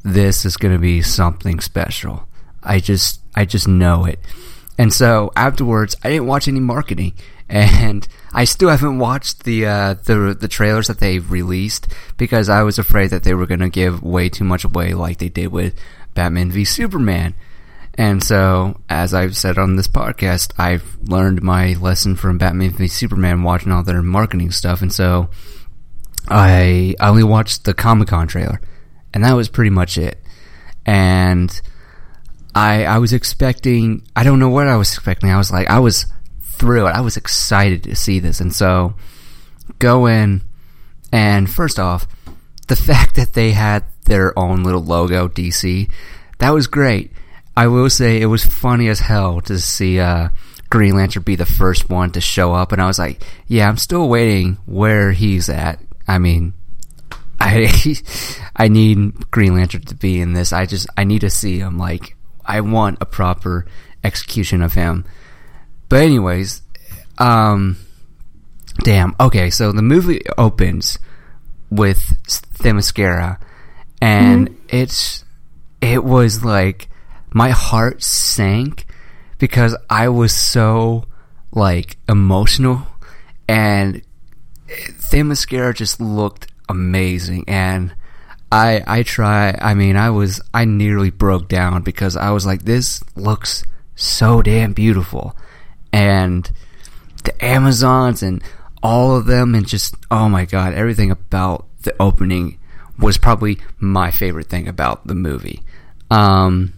[0.04, 2.28] this is going to be something special.
[2.62, 4.20] I just I just know it.
[4.78, 7.14] And so afterwards, I didn't watch any marketing,
[7.48, 12.62] and I still haven't watched the uh, the the trailers that they released because I
[12.62, 15.48] was afraid that they were going to give way too much away, like they did
[15.48, 15.74] with
[16.14, 17.34] Batman v Superman.
[17.98, 22.88] And so, as I've said on this podcast, I've learned my lesson from Batman v
[22.88, 25.30] Superman watching all their marketing stuff, and so
[26.28, 28.60] I I only watched the Comic Con trailer,
[29.14, 30.20] and that was pretty much it.
[30.84, 31.58] And
[32.56, 35.30] I I was expecting I don't know what I was expecting.
[35.30, 36.06] I was like I was
[36.40, 36.90] thrilled.
[36.90, 38.94] I was excited to see this, and so
[39.78, 40.42] go in
[41.12, 42.06] and first off,
[42.68, 45.90] the fact that they had their own little logo DC,
[46.38, 47.12] that was great.
[47.54, 50.28] I will say it was funny as hell to see uh,
[50.70, 53.76] Green Lantern be the first one to show up, and I was like, yeah, I'm
[53.76, 55.80] still waiting where he's at.
[56.08, 56.54] I mean,
[57.40, 57.96] I
[58.56, 60.54] I need Green Lantern to be in this.
[60.54, 61.76] I just I need to see him.
[61.78, 62.15] Like
[62.46, 63.66] I want a proper
[64.04, 65.04] execution of him.
[65.88, 66.62] But anyways,
[67.18, 67.76] um,
[68.82, 69.14] damn.
[69.20, 70.98] Okay, so the movie opens
[71.70, 73.38] with Themyscira,
[74.00, 75.24] and it's
[75.80, 76.88] it was like
[77.32, 78.86] my heart sank
[79.38, 81.04] because I was so
[81.52, 82.86] like emotional
[83.48, 84.02] and
[84.68, 87.94] Themyscira just looked amazing and
[88.50, 92.64] I I try I mean I was I nearly broke down because I was like
[92.64, 95.36] this looks so damn beautiful
[95.92, 96.50] and
[97.24, 98.42] the Amazons and
[98.82, 102.58] all of them and just oh my god everything about the opening
[102.98, 105.62] was probably my favorite thing about the movie
[106.10, 106.72] um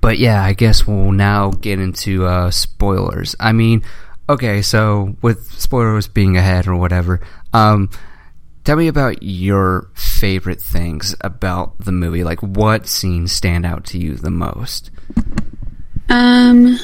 [0.00, 3.34] but yeah, I guess we'll now get into uh, spoilers.
[3.40, 3.84] I mean,
[4.28, 7.20] okay, so with spoilers being ahead or whatever,
[7.52, 7.90] um,
[8.64, 12.24] tell me about your favorite things about the movie.
[12.24, 14.90] Like, what scenes stand out to you the most?
[16.08, 16.78] Um,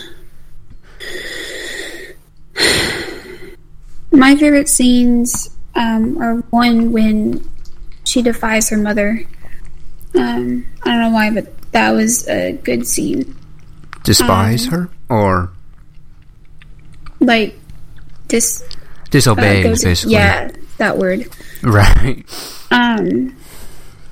[4.12, 7.46] my favorite scenes um, are one when
[8.04, 9.22] she defies her mother.
[10.14, 13.36] Um, I don't know why, but that was a good scene.
[14.02, 15.50] Despise Um, her or
[17.20, 17.58] Like,
[18.28, 18.64] dis
[19.58, 20.14] uh, goes- basically?
[20.14, 21.28] yeah, that word.
[21.70, 22.24] Right.
[22.70, 23.36] Um,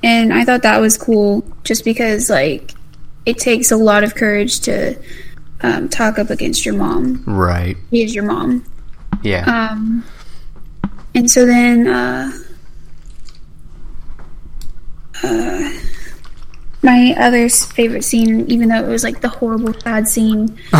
[0.03, 2.73] and I thought that was cool, just because like
[3.25, 4.97] it takes a lot of courage to
[5.63, 7.25] um, talk up against your mom.
[7.27, 7.77] Right.
[7.91, 8.65] He is your mom.
[9.23, 9.45] Yeah.
[9.45, 10.05] Um,
[11.15, 12.33] and so then, uh,
[15.23, 15.73] uh,
[16.83, 20.59] my other favorite scene, even though it was like the horrible, sad scene,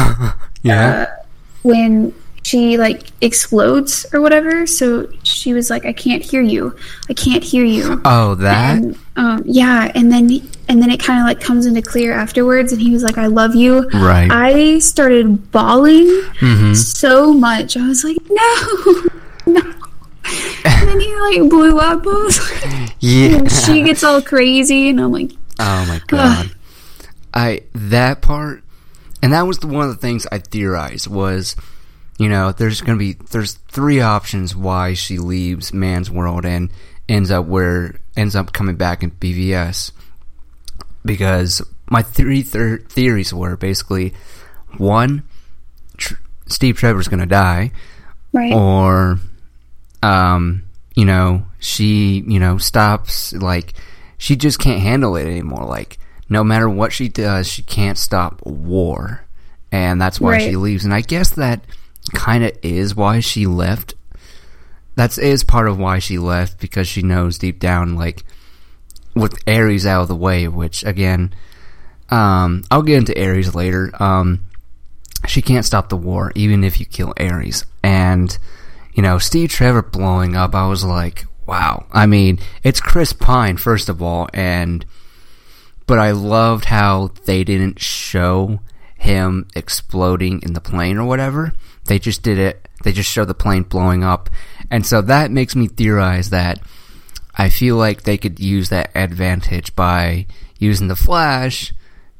[0.63, 1.07] yeah.
[1.09, 1.25] uh,
[1.63, 2.15] when
[2.49, 4.67] she like explodes or whatever.
[4.67, 6.75] So she was like, "I can't hear you.
[7.11, 8.77] I can't hear you." oh, that?
[8.79, 10.31] And, um, yeah, and then
[10.69, 13.27] and then it kind of like comes into clear afterwards, and he was like, "I
[13.27, 14.31] love you." Right.
[14.33, 16.07] I started bawling
[16.41, 16.75] Mhm.
[16.77, 17.77] so much.
[17.77, 19.03] I was like, "No,
[19.61, 19.75] no!"
[20.65, 22.03] And then he like blew up.
[22.07, 23.37] I was like, yeah.
[23.39, 26.51] and she gets all crazy, and I'm like, Oh my god.
[27.35, 28.63] I that part
[29.23, 31.57] and that was the, one of the things I theorized was
[32.19, 36.71] you know, there's going to be there's three options why she leaves man's world and
[37.09, 39.93] ends up where ends up coming back in BVS
[41.05, 44.13] because my three theories were basically
[44.77, 45.23] one
[45.97, 46.15] tr-
[46.47, 47.73] Steve Trevor's going to die.
[48.33, 49.19] Right, or
[50.03, 53.73] um you know she you know stops like
[54.19, 55.65] she just can't handle it anymore.
[55.65, 59.25] Like no matter what she does she can't stop war.
[59.73, 60.43] And that's why Right.
[60.43, 60.85] she leaves.
[60.85, 61.63] And I guess that
[62.09, 63.95] kind of is why she left.
[64.95, 68.25] That's is part of why she left because she knows deep down, like
[69.15, 71.35] with Ares out of the way, which again,
[72.11, 73.91] um, I'll get into Ares later.
[74.03, 74.41] Um,
[75.27, 77.65] she can't stop the war, even if you kill Ares.
[77.83, 78.37] And
[78.95, 81.87] you know, Steve Trevor blowing up, I was like, wow.
[81.93, 84.85] I mean, it's Chris Pine first of all, and
[85.87, 88.61] but I loved how they didn't show
[88.97, 91.55] him exploding in the plane or whatever.
[91.89, 92.69] They just did it.
[92.85, 94.31] They just show the plane blowing up,
[94.71, 96.61] and so that makes me theorize that
[97.35, 100.27] I feel like they could use that advantage by
[100.59, 101.73] using the Flash,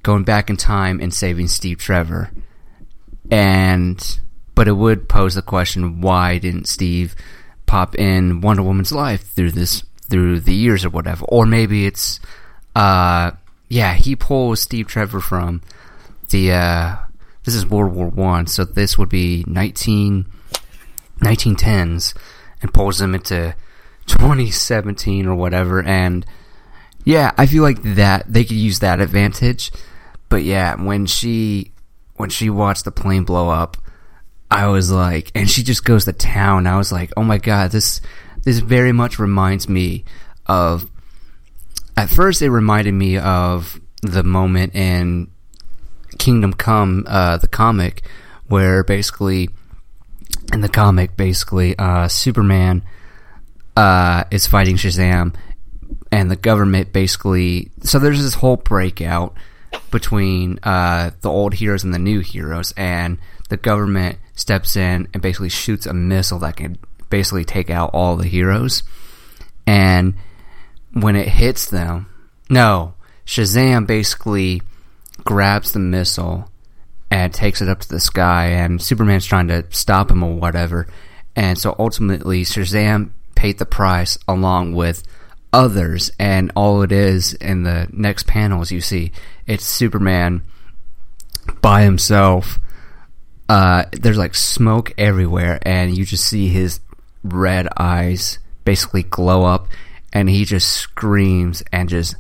[0.03, 2.31] going back in time and saving Steve Trevor.
[3.31, 4.21] And
[4.55, 7.15] but it would pose the question: Why didn't Steve
[7.67, 11.27] pop in Wonder Woman's life through this through the years or whatever?
[11.27, 12.21] Or maybe it's,
[12.75, 13.33] uh,
[13.69, 15.61] yeah, he pulls Steve Trevor from
[16.31, 16.53] the.
[16.53, 16.97] Uh,
[17.45, 20.27] this is World War One, so this would be 19,
[21.21, 22.17] 1910s,
[22.63, 23.55] and pulls them into
[24.07, 25.83] 2017 or whatever.
[25.83, 26.27] And
[27.05, 29.71] yeah, I feel like that they could use that advantage.
[30.29, 31.73] But yeah, when she
[32.17, 33.77] when she watched the plane blow up,
[34.51, 36.67] I was like, and she just goes to town.
[36.67, 38.01] I was like, oh my god, this
[38.43, 40.05] this very much reminds me
[40.47, 40.91] of.
[41.97, 45.33] At first, it reminded me of the moment in
[46.19, 48.03] Kingdom Come, uh, the comic,
[48.47, 49.51] where basically,
[50.53, 52.85] in the comic, basically, uh, Superman
[53.77, 55.35] uh, is fighting Shazam,
[56.11, 57.71] and the government basically.
[57.83, 59.35] So there's this whole breakout
[59.91, 65.23] between uh, the old heroes and the new heroes, and the government steps in and
[65.23, 66.79] basically shoots a missile that can
[67.11, 68.83] basically take out all the heroes.
[69.67, 70.15] And
[70.93, 72.07] when it hits them,
[72.49, 72.95] no,
[73.27, 74.63] Shazam basically
[75.29, 76.51] grabs the missile
[77.11, 80.89] and takes it up to the sky, and Superman's trying to stop him or whatever.
[81.37, 85.03] And so ultimately, Shazam paid the price along with
[85.53, 89.13] others, and all it is in the next panels you see
[89.47, 90.45] it's Superman
[91.61, 92.59] by himself.
[93.51, 96.81] Uh, there's like smoke everywhere, and you just see his
[97.23, 99.69] red eyes basically glow up,
[100.11, 102.17] and he just screams and just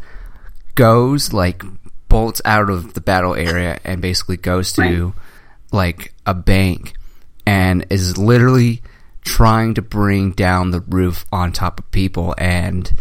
[0.75, 1.63] goes like
[2.09, 5.13] bolts out of the battle area and basically goes to
[5.73, 6.95] like a bank
[7.47, 8.83] and is literally
[9.23, 12.99] trying to bring down the roof on top of people and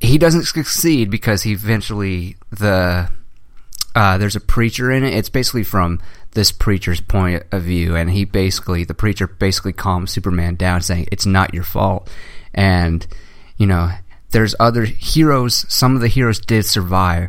[0.00, 3.08] he doesn't succeed because he eventually the
[3.94, 5.14] uh, there's a preacher in it.
[5.14, 6.00] It's basically from
[6.32, 11.08] this preacher's point of view, and he basically the preacher basically calms Superman down, saying
[11.12, 12.10] it's not your fault,
[12.52, 13.06] and
[13.56, 13.90] you know
[14.30, 15.64] there's other heroes.
[15.72, 17.28] Some of the heroes did survive,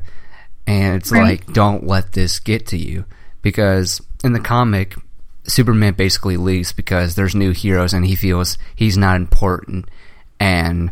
[0.67, 1.23] and it's Right.
[1.45, 3.06] like don't let this get to you
[3.41, 4.95] because in the comic.
[5.47, 9.88] Superman basically leaves because there's new heroes and he feels he's not important
[10.39, 10.89] and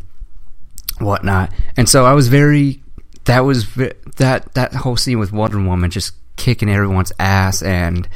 [1.00, 1.52] whatnot.
[1.76, 2.84] And so I was very
[3.26, 3.68] that was
[4.18, 8.08] that that whole scene with Wonder Woman just kicking everyone's ass and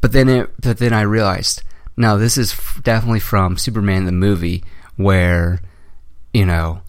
[0.00, 1.62] but then it but then I realized
[1.98, 4.64] no this is f- definitely from Superman the movie
[4.96, 5.60] where
[6.32, 6.80] you know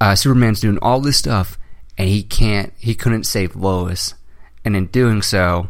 [0.00, 1.58] uh, Superman's doing all this stuff
[2.00, 4.14] and he can't he couldn't save Lois
[4.64, 5.68] and in doing so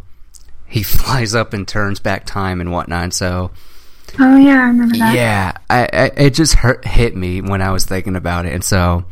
[0.67, 3.51] he flies up and turns back time and whatnot so
[4.19, 5.15] Oh yeah, I remember that.
[5.15, 8.65] yeah, I, I it just hurt hit me when I was thinking about it, and
[8.65, 9.05] so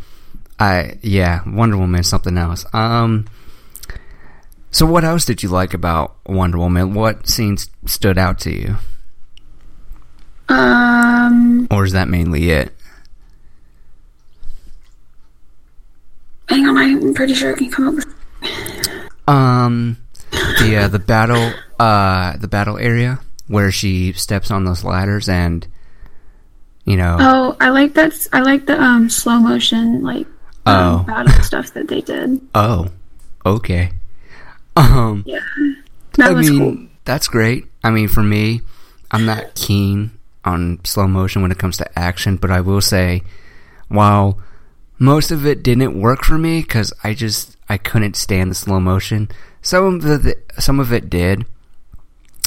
[0.58, 2.66] I yeah, Wonder Woman is something else.
[2.72, 3.26] Um,
[4.72, 6.94] so what else did you like about Wonder Woman?
[6.94, 8.76] What scenes stood out to you,
[10.48, 12.72] Um, or is that mainly it?
[16.48, 18.06] Hang on, I'm pretty sure I can come up with.
[19.26, 19.98] Um,
[20.60, 25.66] the uh, the battle uh the battle area where she steps on those ladders and
[26.84, 28.12] you know Oh, I like that.
[28.32, 30.26] I like the um slow motion like
[30.66, 30.98] Oh.
[30.98, 32.40] um, battle stuff that they did.
[32.54, 32.88] oh
[33.46, 33.90] okay
[34.76, 35.38] um Yeah,
[36.18, 36.86] that I was mean, cool.
[37.04, 37.66] that's great.
[37.82, 38.60] I mean, for me,
[39.10, 40.10] I'm not keen
[40.44, 43.22] on slow motion when it comes to action, but I will say,
[43.88, 44.38] while
[44.98, 48.80] most of it didn't work for me because I just I couldn't stand the slow
[48.80, 49.28] motion.
[49.62, 51.46] Some of the some of it did,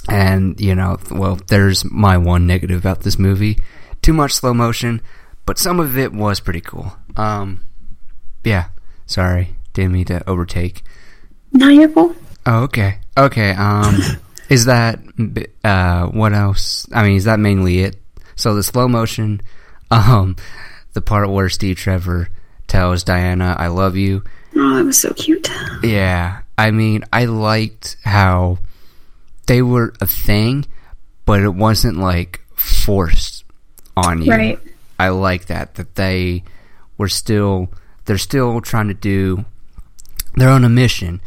[0.09, 3.57] and you know, well, there's my one negative about this movie:
[4.01, 5.01] too much slow motion.
[5.45, 6.95] But some of it was pretty cool.
[7.17, 7.65] Um,
[8.43, 8.69] yeah.
[9.05, 10.83] Sorry, didn't mean to overtake.
[11.51, 12.15] No, you're cool.
[12.45, 12.99] Oh, okay.
[13.17, 13.51] Okay.
[13.51, 13.97] Um,
[14.49, 14.99] is that
[15.63, 16.87] uh, what else?
[16.93, 17.97] I mean, is that mainly it?
[18.35, 19.41] So the slow motion,
[19.91, 20.35] um,
[20.93, 22.29] the part where Steve Trevor
[22.71, 24.23] tells Diana, "I love you."
[24.55, 25.49] Oh, that was so cute.
[25.83, 26.41] Yeah.
[26.57, 28.59] I mean, I liked how
[29.47, 30.65] they were a thing,
[31.25, 33.43] but it wasn't like forced
[33.97, 34.31] on you.
[34.31, 34.59] Right.
[34.99, 36.43] I like that that they
[36.97, 37.69] were still
[38.05, 39.45] they're still trying to do
[40.35, 41.19] they're on a mission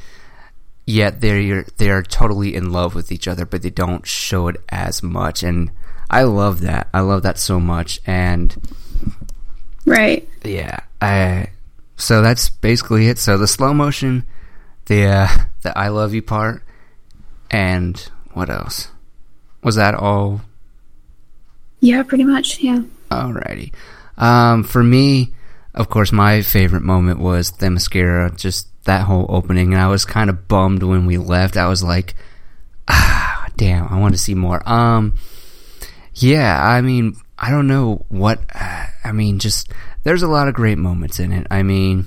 [0.86, 5.02] yet they're they're totally in love with each other but they don't show it as
[5.02, 5.70] much and
[6.10, 6.86] I love that.
[6.94, 8.54] I love that so much and
[9.86, 10.28] Right.
[10.44, 11.50] yeah, I
[11.96, 13.18] so that's basically it.
[13.18, 14.24] So the slow motion,
[14.86, 15.28] the uh,
[15.62, 16.62] the I love you part
[17.50, 17.96] and
[18.32, 18.88] what else?
[19.62, 20.40] Was that all
[21.80, 22.60] Yeah, pretty much.
[22.60, 22.82] Yeah.
[23.10, 23.72] Alrighty.
[24.16, 25.34] Um, for me,
[25.74, 30.30] of course, my favorite moment was Themyscira, just that whole opening, and I was kind
[30.30, 31.56] of bummed when we left.
[31.56, 32.14] I was like,
[32.88, 34.62] ah, damn, I want to see more.
[34.68, 35.14] Um,
[36.14, 39.72] yeah, I mean, I don't know what, uh, I mean, just,
[40.04, 41.46] there's a lot of great moments in it.
[41.50, 42.06] I mean,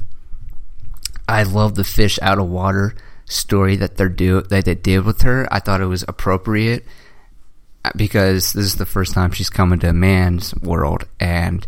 [1.27, 2.95] I love the fish out of water
[3.25, 5.47] story that they're do that they did with her.
[5.51, 6.85] I thought it was appropriate
[7.83, 11.67] uh, because this is the first time she's coming to a man's world and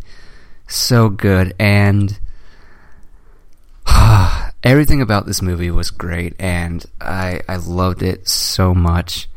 [0.67, 2.17] so good and
[4.63, 9.27] everything about this movie was great and I I loved it so much.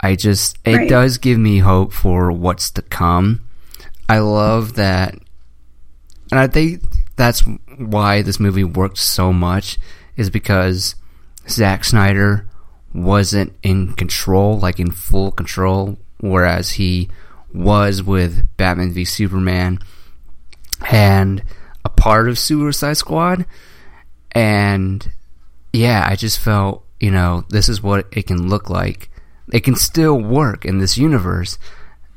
[0.00, 0.88] I just it Right.
[0.88, 3.42] does give me hope for what's to come.
[4.08, 5.16] I love that
[6.30, 6.82] and I think
[7.16, 7.42] that's
[7.78, 9.78] why this movie worked so much
[10.16, 10.94] is because
[11.48, 12.48] Zack Snyder
[12.92, 17.08] wasn't in control, like in full control, whereas he
[17.52, 19.78] was with Batman v Superman
[20.90, 21.42] and
[21.84, 23.46] a part of Suicide Squad.
[24.32, 25.10] And
[25.72, 29.10] yeah, I just felt, you know, this is what it can look like.
[29.52, 31.58] It can still work in this universe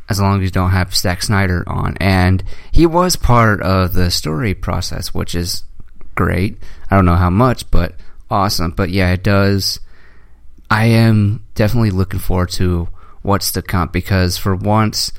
[0.10, 1.95] as long as you don't have Zack Snyder on.
[1.99, 5.64] And he was part of the story process, which is
[6.16, 6.57] great.
[6.89, 7.95] I don't know how much, but
[8.30, 8.72] awesome.
[8.72, 9.80] But yeah, it does.
[10.70, 12.89] I am definitely looking forward to
[13.22, 15.12] what's to come because for once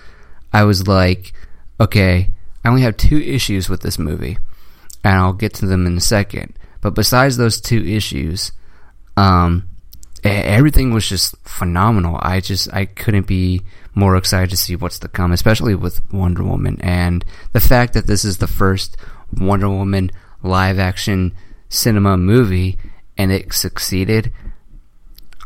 [0.53, 1.33] I was like,
[1.81, 2.31] okay,
[2.65, 4.39] I only have two issues with this movie,
[5.05, 6.59] and I'll get to them in a second.
[6.81, 8.53] But besides those two issues,
[9.17, 9.69] um,
[10.25, 12.19] everything was just phenomenal.
[12.21, 13.63] I just I couldn't be
[14.01, 17.23] more excited to see what's to come, especially with Wonder Woman and
[17.53, 18.97] the fact that this is the first
[19.39, 20.11] Wonder Woman
[20.43, 21.33] live action
[21.69, 22.79] cinema movie
[23.19, 24.33] and it succeeded.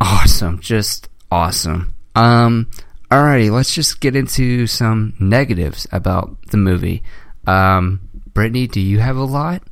[0.00, 1.94] Awesome, just awesome.
[2.14, 2.70] Um,
[3.11, 7.02] alrighty, let's just get into some negatives about the movie.
[7.48, 9.62] Um, Brittany, do you have a lot?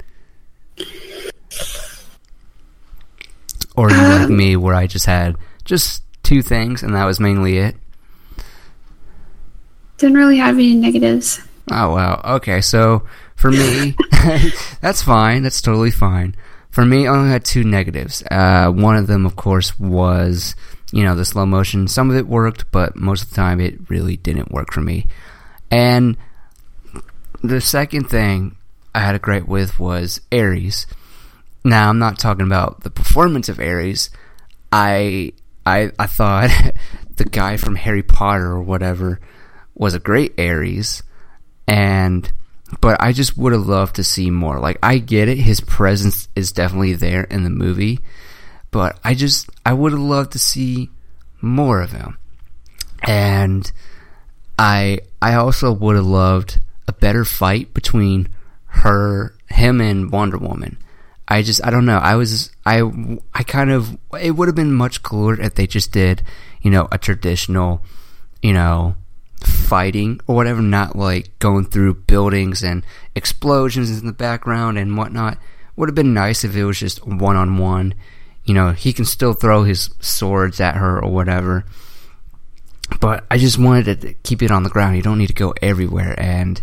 [3.76, 7.06] Or are you like Um, me, where I just had just two things, and that
[7.06, 7.76] was mainly it?
[10.02, 11.40] Didn't really have any negatives.
[11.70, 12.20] Oh wow.
[12.24, 13.94] Okay, so for me,
[14.80, 15.44] that's fine.
[15.44, 16.34] That's totally fine.
[16.72, 18.20] For me, I only had two negatives.
[18.28, 20.56] Uh, one of them, of course, was
[20.90, 21.86] you know the slow motion.
[21.86, 25.06] Some of it worked, but most of the time, it really didn't work for me.
[25.70, 26.16] And
[27.44, 28.56] the second thing
[28.96, 30.88] I had a gripe with was Ares.
[31.64, 34.10] Now, I'm not talking about the performance of Ares.
[34.72, 35.32] I
[35.64, 36.50] I I thought
[37.18, 39.20] the guy from Harry Potter or whatever
[39.74, 41.02] was a great Ares,
[41.66, 42.30] and
[42.80, 44.58] but I just would have loved to see more.
[44.58, 48.00] Like I get it, his presence is definitely there in the movie,
[48.70, 50.90] but I just I would have loved to see
[51.40, 52.18] more of him.
[53.02, 53.70] And
[54.58, 58.28] I I also would have loved a better fight between
[58.66, 60.78] her him and Wonder Woman.
[61.28, 61.98] I just I don't know.
[61.98, 62.82] I was I
[63.34, 66.22] I kind of it would have been much cooler if they just did,
[66.60, 67.82] you know, a traditional,
[68.42, 68.96] you know,
[69.46, 72.84] fighting or whatever, not like going through buildings and
[73.14, 75.38] explosions in the background and whatnot.
[75.76, 77.94] Would have been nice if it was just one on one.
[78.44, 81.64] You know, he can still throw his swords at her or whatever.
[83.00, 84.96] But I just wanted to keep it on the ground.
[84.96, 86.14] You don't need to go everywhere.
[86.18, 86.60] And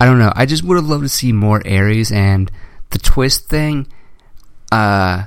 [0.00, 0.32] I don't know.
[0.34, 2.50] I just would have loved to see more Ares and
[2.90, 3.86] the twist thing.
[4.70, 5.24] Uh,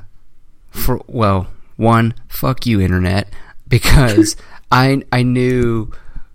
[0.70, 1.48] for well,
[1.78, 3.30] one, fuck you, internet,
[3.68, 4.36] because
[4.72, 5.92] I I knew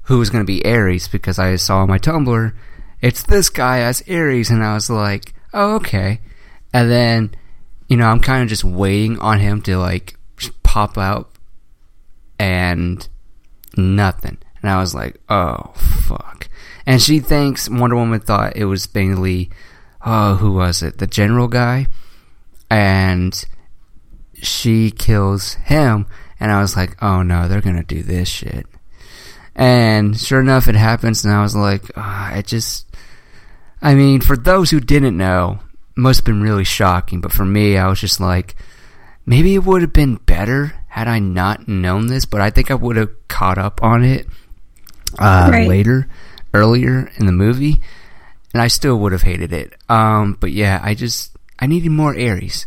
[0.06, 2.52] who was going to be Ares because I saw on my Tumblr,
[3.00, 6.20] it's this guy as Ares, and I was like, oh okay,
[6.72, 7.34] and then
[7.88, 10.16] you know I'm kind of just waiting on him to like
[10.62, 11.30] pop out,
[12.38, 13.06] and
[13.76, 16.48] nothing, and I was like, oh fuck,
[16.86, 19.50] and she thinks Wonder Woman thought it was mainly,
[20.04, 21.88] oh uh, who was it, the general guy,
[22.70, 23.44] and
[24.40, 26.06] she kills him,
[26.38, 28.66] and I was like, oh no, they're gonna do this shit.
[29.56, 32.86] And sure enough, it happens, and I was like, ah, it just.
[33.80, 35.60] I mean, for those who didn't know,
[35.96, 38.54] must have been really shocking, but for me, I was just like,
[39.24, 42.74] maybe it would have been better had I not known this, but I think I
[42.74, 44.26] would have caught up on it
[45.18, 45.66] uh, Right.
[45.68, 46.06] later,
[46.52, 47.80] earlier in the movie,
[48.52, 49.74] and I still would have hated it.
[49.88, 52.66] Um, but yeah, I just I needed more Ares,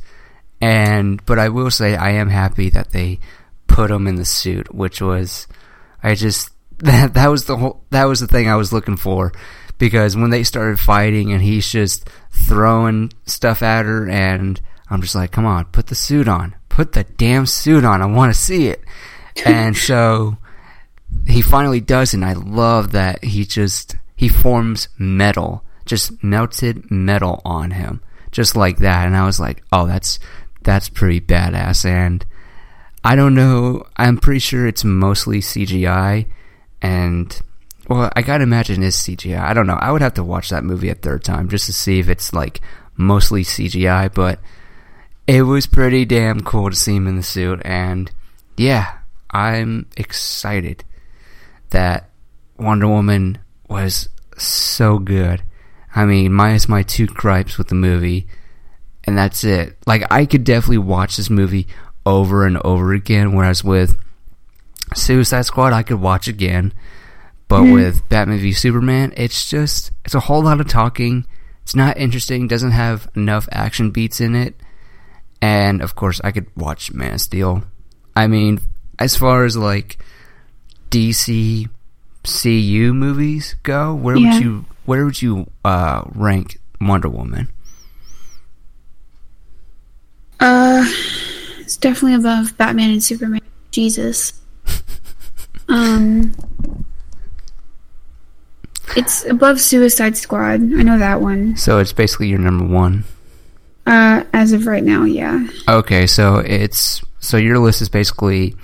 [0.59, 3.19] and but I will say I am happy that they
[3.67, 5.47] put him in the suit, which was
[6.03, 6.49] I just
[6.79, 9.31] that that was the whole that was the thing I was looking for.
[9.77, 14.59] Because when they started fighting and he's just throwing stuff at her and
[14.89, 18.05] I'm just like, come on, put the suit on, put the damn suit on, I
[18.05, 18.83] want to see it,
[19.45, 20.37] and so
[21.27, 27.41] he finally does, and I love that he just he forms metal, just melted metal
[27.45, 28.01] on him,
[28.31, 30.19] just like that, and I was like, oh, that's
[30.63, 32.25] that's pretty badass, and
[33.03, 36.25] I don't know, I'm pretty sure it's mostly CGI,
[36.81, 37.41] and
[37.87, 39.39] well, I gotta imagine it's CGI.
[39.39, 39.73] I don't know.
[39.79, 42.33] I would have to watch that movie a third time just to see if it's
[42.33, 42.61] like
[42.95, 44.39] mostly CGI, but
[45.27, 48.11] it was pretty damn cool to see him in the suit, and
[48.57, 48.97] yeah,
[49.31, 50.83] I'm excited
[51.69, 52.09] that
[52.57, 55.43] Wonder Woman was so good.
[55.95, 58.27] I mean, minus my two gripes with the movie,
[59.03, 59.77] and that's it.
[59.85, 61.67] Like, I could definitely watch this movie
[62.05, 63.99] over and over again, whereas with
[64.95, 66.73] Suicide Squad, I could watch again.
[67.47, 67.73] But Mhm.
[67.73, 71.25] with Batman v Superman, it's just, it's a whole lot of talking.
[71.63, 74.59] It's not interesting, doesn't have enough action beats in it.
[75.41, 77.63] And of course, I could watch Man of Steel.
[78.15, 78.59] I mean,
[78.99, 79.97] as far as like
[80.91, 81.67] DC
[82.23, 84.33] CU movies go, where Yeah.
[84.33, 87.47] would you where would you uh, rank Wonder Woman?
[90.39, 90.83] Uh,
[91.59, 93.41] it's definitely above Batman and Superman.
[93.71, 94.33] Jesus.
[95.67, 96.33] Um,
[98.95, 100.61] it's above Suicide Squad.
[100.61, 101.55] I know that one.
[101.57, 103.03] So it's basically your number one.
[103.85, 105.47] Uh, as of right now, yeah.
[105.67, 108.55] Okay, so it's so your list is basically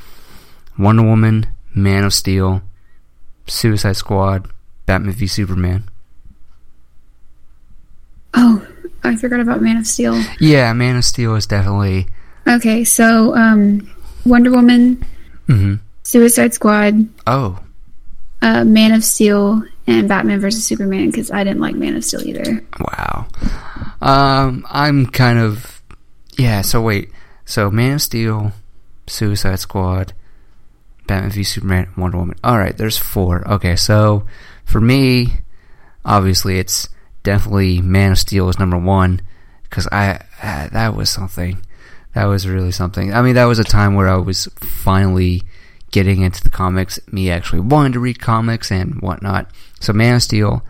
[0.78, 2.62] Wonder Woman, Man of Steel,
[3.48, 4.48] Suicide Squad,
[4.86, 5.90] Batman v Superman.
[8.34, 8.68] Oh,
[9.04, 10.22] I forgot about Man of Steel.
[10.40, 12.08] Yeah, Man of Steel is definitely.
[12.48, 13.90] Okay, so um,
[14.26, 15.04] Wonder Woman,
[15.48, 15.76] hmm
[16.06, 17.60] Suicide Squad, Oh,
[18.44, 22.22] uh, Man of Steel, and Batman versus Superman because I didn't like Man of Steel
[22.28, 22.64] either.
[22.80, 23.26] wow.
[24.02, 25.82] Um, I'm kind of
[26.38, 26.62] yeah.
[26.62, 27.10] So wait,
[27.46, 28.52] so Man of Steel,
[29.08, 30.14] Suicide Squad,
[31.08, 32.38] Batman v Superman, Wonder Woman.
[32.44, 33.48] All right, there's four.
[33.54, 34.26] Okay, so
[34.64, 35.34] for me,
[36.06, 36.88] obviously it's
[37.24, 39.22] definitely Man of Steel is number one
[39.64, 41.66] because I uh, that was something.
[42.14, 43.12] That was really something.
[43.14, 45.42] I mean, that was a time where I was finally
[45.96, 49.50] getting into the comics, me actually wanting to read comics and whatnot.
[49.80, 50.62] So Man of Steel,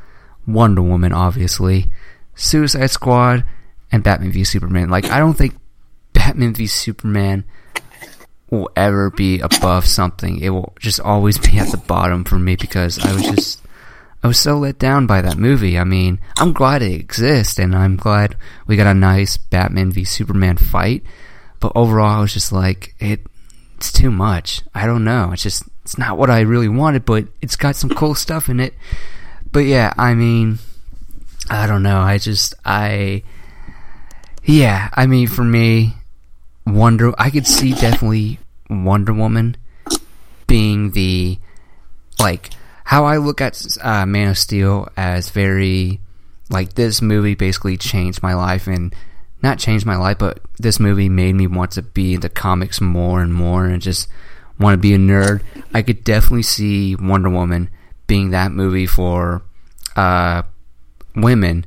[0.45, 1.89] Wonder Woman, obviously,
[2.36, 3.43] Suicide Squad,
[3.91, 4.89] and Batman v Superman.
[4.89, 5.57] Like, I don't think
[6.13, 7.43] Batman v Superman
[8.51, 10.38] will ever be above something.
[10.41, 13.61] It will just always be at the bottom for me because I was just
[14.21, 15.80] I was so let down by that movie.
[15.80, 18.36] I mean, I'm glad it exists and I'm glad
[18.67, 21.01] we got a nice Batman v Superman fight,
[21.59, 23.21] but overall I was just like it
[23.86, 24.63] it's too much.
[24.73, 25.31] I don't know.
[25.31, 28.59] It's just it's not what I really wanted, but it's got some cool stuff in
[28.59, 28.73] it.
[29.51, 30.57] But yeah, I mean,
[31.51, 31.99] I don't know.
[31.99, 33.21] I just I
[34.43, 35.93] yeah, I mean for me
[36.65, 38.39] Wonder I could see definitely
[38.71, 39.55] Wonder Woman
[40.47, 41.38] being the
[42.19, 42.49] like
[42.86, 45.99] how I look at uh, Man of Steel as very
[46.49, 48.95] like this movie basically changed my life and
[49.41, 53.21] not changed my life but this movie made me want to be into comics more
[53.21, 54.07] and more and just
[54.59, 55.41] want to be a nerd.
[55.73, 57.69] I could definitely see Wonder Woman
[58.07, 59.41] being that movie for
[59.95, 60.43] uh,
[61.15, 61.65] women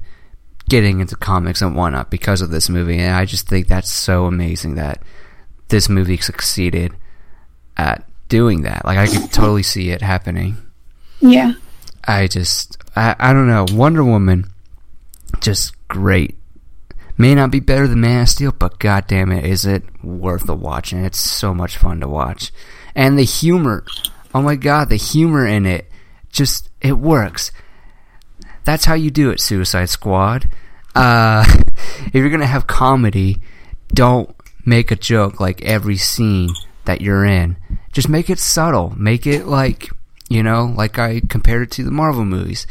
[0.68, 2.98] getting into comics and whatnot because of this movie.
[2.98, 5.02] And I just think that's so amazing that
[5.68, 6.92] this movie succeeded
[7.76, 8.84] at doing that.
[8.84, 10.56] Like I could totally see it happening.
[11.20, 11.54] Yeah.
[12.06, 13.66] I just I, I don't know.
[13.72, 14.46] Wonder Woman
[15.40, 16.37] just great.
[17.18, 20.54] May not be better than Man of Steel, but goddamn it, is it worth the
[20.54, 21.04] watching?
[21.04, 22.52] It's so much fun to watch.
[22.94, 23.84] And the humor.
[24.32, 25.90] Oh my god, the humor in it
[26.30, 27.50] just it works.
[28.64, 30.48] That's how you do it, Suicide Squad.
[30.94, 31.44] Uh,
[32.06, 33.38] if you're gonna have comedy,
[33.88, 36.50] don't make a joke like every scene
[36.84, 37.56] that you're in.
[37.92, 38.94] Just make it subtle.
[38.96, 39.90] Make it like
[40.28, 42.66] you know, like I compared it to the Marvel movies.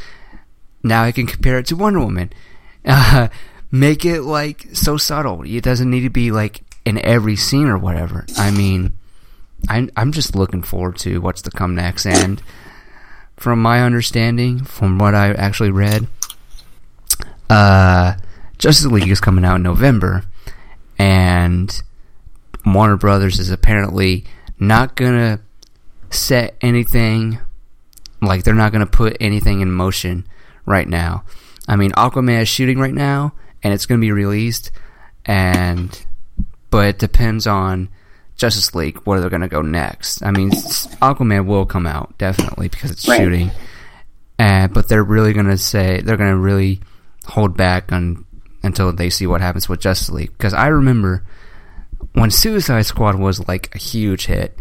[0.84, 2.32] Now I can compare it to Wonder Woman.
[2.90, 3.28] Uh,
[3.72, 5.44] make it like so subtle.
[5.44, 8.26] It doesn't need to be like in every scene or whatever.
[8.38, 8.94] I mean,
[9.68, 12.06] I'm I'm just looking forward to what's to come next.
[12.06, 12.42] And
[13.36, 16.08] from my understanding, from what I actually read,
[17.50, 18.16] uh,
[18.58, 20.24] Justice League is coming out in November,
[20.98, 21.82] and
[22.66, 24.26] Warner Brothers is apparently
[24.60, 25.40] not gonna
[26.10, 27.40] set anything
[28.22, 30.26] like they're not gonna put anything in motion
[30.66, 31.24] right now.
[31.68, 33.34] I mean, Aquaman is shooting right now,
[33.68, 34.72] and it's gonna be released,
[35.26, 36.06] and
[36.70, 37.90] but it depends on
[38.38, 40.24] Justice League where they're gonna go next.
[40.24, 40.52] I mean,
[41.02, 43.20] Aquaman will come out definitely because it's Right.
[43.20, 43.52] shooting,
[44.40, 46.80] and but they're really gonna say they're gonna really
[47.26, 48.24] hold back on
[48.64, 50.32] until they see what happens with Justice League.
[50.32, 51.24] Because I remember
[52.14, 54.58] when Suicide Squad was like a huge hit,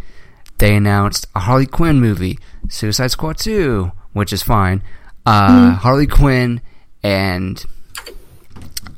[0.58, 2.38] they announced a Harley Quinn movie,
[2.68, 4.82] Suicide Squad 2, which is fine.
[5.24, 6.60] Uh, Harley Quinn
[7.02, 7.64] and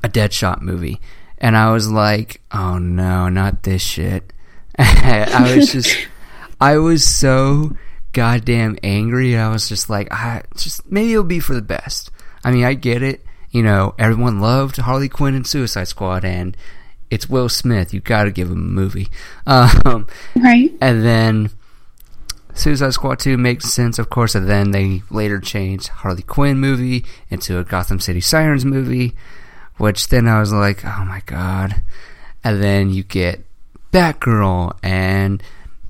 [0.03, 1.01] a Deadshot movie.
[1.39, 4.33] And I was like, oh no, not this shit.
[4.79, 5.97] I was just,
[6.61, 7.77] I was so
[8.13, 9.37] goddamn angry.
[9.37, 12.11] I was just like, I just, maybe it'll be for the best.
[12.45, 13.25] I mean, I get it.
[13.51, 16.57] You know, everyone loved Harley Quinn and Suicide Squad, and
[17.11, 17.95] it's Will Smith.
[17.95, 19.09] You gotta give him a movie.
[19.47, 20.73] Um, Right.
[20.81, 21.51] and then
[22.55, 27.05] Suicide Squad 2 makes sense, of course, and then they later changed Harley Quinn movie
[27.31, 29.15] into a Gotham City Sirens movie,
[29.79, 31.83] which then I was like, oh my god.
[32.45, 33.45] And then you get
[33.93, 35.43] Batgirl and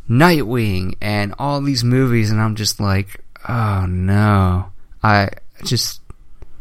[0.09, 4.67] Nightwing and all these movies, and I'm just like, oh no.
[5.03, 5.31] I
[5.65, 6.01] just,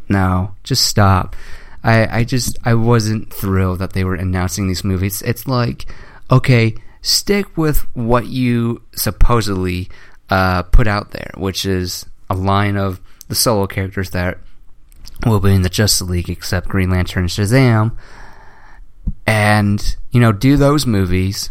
[0.08, 1.34] no, just stop.
[1.82, 5.22] I, I just, I wasn't thrilled that they were announcing these movies.
[5.22, 5.86] It's like,
[6.30, 9.88] okay, stick with what you supposedly
[10.30, 14.38] uh, put out there, which is a line of the solo characters that
[15.26, 17.96] will be in the Justice League, except Green Lantern and Shazam,
[19.26, 21.50] and you know, do those movies,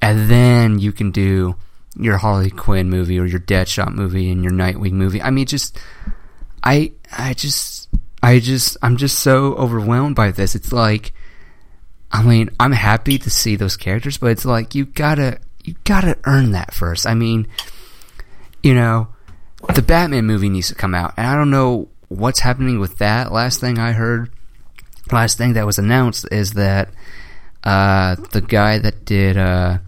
[0.00, 1.56] and then you can do
[1.96, 5.22] your Harley Quinn movie or your Deadshot movie and your Nightwing movie.
[5.22, 5.78] I mean, just
[6.62, 7.88] I, I just,
[8.22, 10.54] I just, I'm just so overwhelmed by this.
[10.54, 11.12] It's like.
[12.12, 16.16] I mean, I'm happy to see those characters, but it's like you gotta you gotta
[16.24, 17.08] earn that first.
[17.08, 17.48] I mean,
[18.62, 19.08] you know,
[19.74, 23.32] the Batman movie needs to come out, and I don't know what's happening with that.
[23.32, 24.30] Last thing I heard,
[25.10, 26.88] last thing that was announced is that
[27.62, 29.78] uh, the guy that did uh,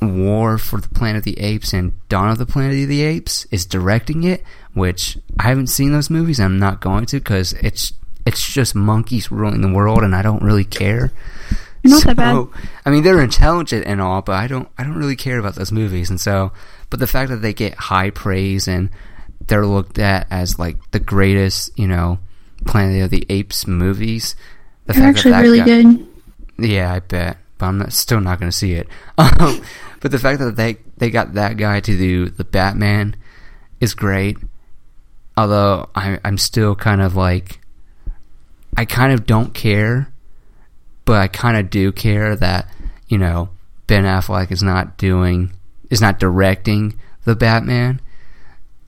[0.00, 3.46] War for the Planet of the Apes and Dawn of the Planet of the Apes
[3.50, 4.42] is directing it,
[4.74, 6.40] which I haven't seen those movies.
[6.40, 7.92] I'm not going to because it's
[8.26, 11.12] it's just monkeys ruling the world, and I don't really care.
[11.84, 12.46] Not that bad.
[12.86, 15.72] I mean, they're intelligent and all, but I don't I don't really care about those
[15.72, 16.10] movies.
[16.10, 16.52] And so,
[16.90, 18.90] but the fact that they get high praise and
[19.48, 22.18] they're looked at as like the greatest, you know,
[22.66, 24.36] Planet of the Apes movies.
[24.86, 25.66] The They're fact actually that that really got-
[26.58, 26.68] good.
[26.70, 28.88] yeah, I bet, but I'm not, still not going to see it.
[29.18, 29.62] Um,
[30.00, 33.14] but the fact that they they got that guy to do the Batman
[33.80, 34.36] is great.
[35.36, 37.60] Although I, I'm still kind of like,
[38.76, 40.12] I kind of don't care,
[41.04, 42.68] but I kind of do care that
[43.08, 43.50] you know
[43.86, 45.52] Ben Affleck is not doing
[45.88, 48.00] is not directing the Batman.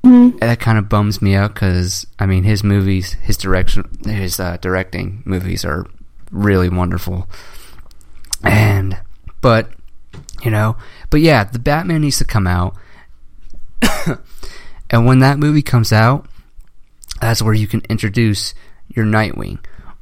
[0.05, 0.39] Mhm.
[0.41, 4.59] That kind of bums me out because I mean his movies, his direction, his uh,
[4.61, 5.87] directing movies are
[6.31, 7.29] really wonderful.
[8.43, 8.99] And
[9.41, 9.71] but
[10.43, 10.77] you know,
[11.11, 12.77] but yeah, the Batman needs to come out.
[14.91, 16.27] and when that movie comes out,
[17.21, 18.55] that's where you can introduce
[18.89, 19.59] your Nightwing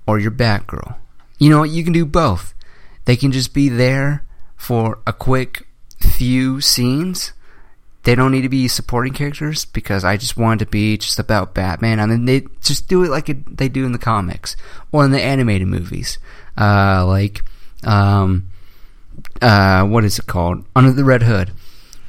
[0.06, 0.96] or your Batgirl.
[1.38, 1.62] You know?
[1.62, 2.54] You can do both.
[3.04, 4.24] They can just be there
[4.56, 5.66] for a quick
[6.00, 7.32] few scenes.
[8.04, 11.18] They don't need to be supporting characters because I just want it to be just
[11.18, 12.00] about Batman.
[12.00, 14.56] I mean, they just do it like it, they do in the comics
[14.90, 16.18] or in the animated movies,
[16.58, 17.44] uh, like
[17.84, 18.48] um,
[19.40, 20.64] uh, what is it called?
[20.74, 21.52] Under the Red Hood.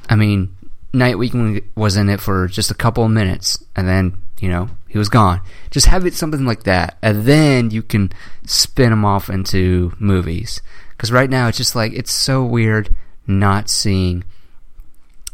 [0.10, 0.56] I mean,
[0.94, 4.98] Nightwing was in it for just a couple of minutes, and then you know he
[4.98, 5.42] was gone.
[5.72, 8.12] Just have it something like that, and then you can
[8.46, 10.62] spin them off into movies.
[10.92, 14.24] Because right now it's just like it's so weird not seeing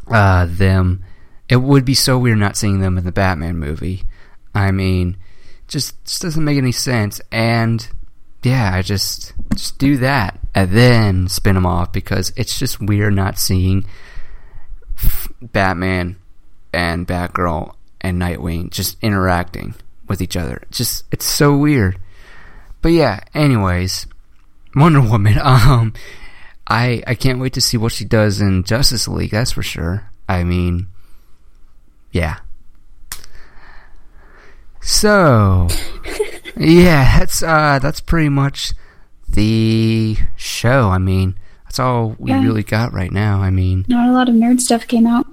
[0.10, 1.04] uh, them.
[1.48, 4.04] It would be so weird not seeing them in the Batman movie.
[4.54, 5.18] I mean,
[5.68, 7.22] just just doesn't make any sense.
[7.32, 7.88] And
[8.44, 13.14] yeah, I just just do that and then spin them off because it's just weird
[13.14, 13.86] not seeing
[15.42, 16.18] Batman
[16.74, 19.76] and Batgirl and Nightwing just interacting
[20.08, 20.62] with each other.
[20.72, 22.00] Just it's so weird.
[22.82, 24.08] But yeah, anyways,
[24.76, 25.38] Wonder Woman.
[25.44, 25.94] Um,
[26.70, 29.32] I I can't wait to see what she does in Justice League.
[29.32, 30.10] That's for sure.
[30.28, 30.88] I mean,
[32.12, 32.38] yeah.
[34.82, 35.68] So,
[36.58, 38.74] yeah, that's uh that's pretty much
[39.28, 40.90] the show.
[40.90, 42.42] I mean, that's all we Yeah.
[42.44, 43.42] really got right now.
[43.42, 45.28] I mean, Not a lot of nerd stuff came out.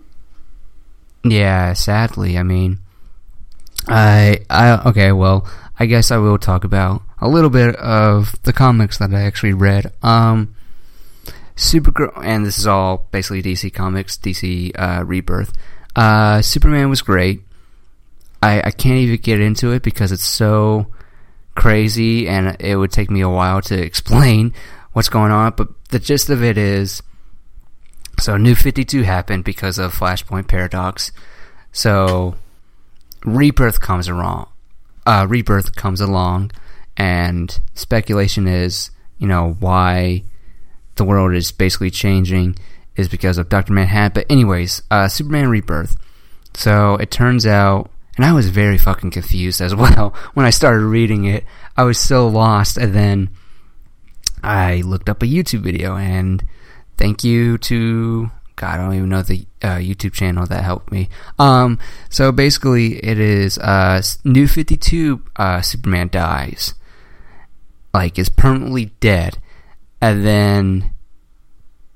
[1.25, 2.79] yeah, sadly, I mean,
[3.89, 5.47] I I okay, well,
[5.79, 9.53] I guess I will talk about a little bit of the comics that I actually
[9.55, 9.93] read.
[10.03, 10.55] Um,
[11.57, 15.53] Supergirl, and this is all basically DC Comics, DC uh, Rebirth.
[15.95, 17.43] Uh, Superman was great.
[18.43, 20.89] I, I can't even get into it because it's so
[21.55, 24.53] crazy, and it would take me a while to explain
[24.93, 25.55] what's going on.
[25.57, 27.03] But the gist of it is,
[28.21, 31.11] so New Fifty Two happened because of Flashpoint Paradox.
[31.73, 32.37] So
[33.25, 34.49] Rebirth comes along.
[35.07, 36.51] Uh, Rebirth comes along,
[36.99, 40.25] and speculation is, you know, why
[40.97, 42.57] the world is basically changing
[42.97, 44.13] is because of Doctor Manhattan.
[44.15, 45.97] But anyways, uh, Superman Rebirth.
[46.55, 50.85] So it turns out and I was very fucking confused as well when I started
[50.85, 51.45] reading it.
[51.77, 53.31] I was so lost, and then
[54.43, 56.43] I looked up a YouTube video, and
[56.97, 61.11] thank you to God, I don't even know the uh, YouTube channel that helped me.
[61.39, 61.79] Um,
[62.09, 65.23] so basically, it is uh, New Fifty Two.
[65.37, 66.75] Uh, Superman dies,
[67.93, 69.39] like is permanently dead,
[70.01, 70.91] and then,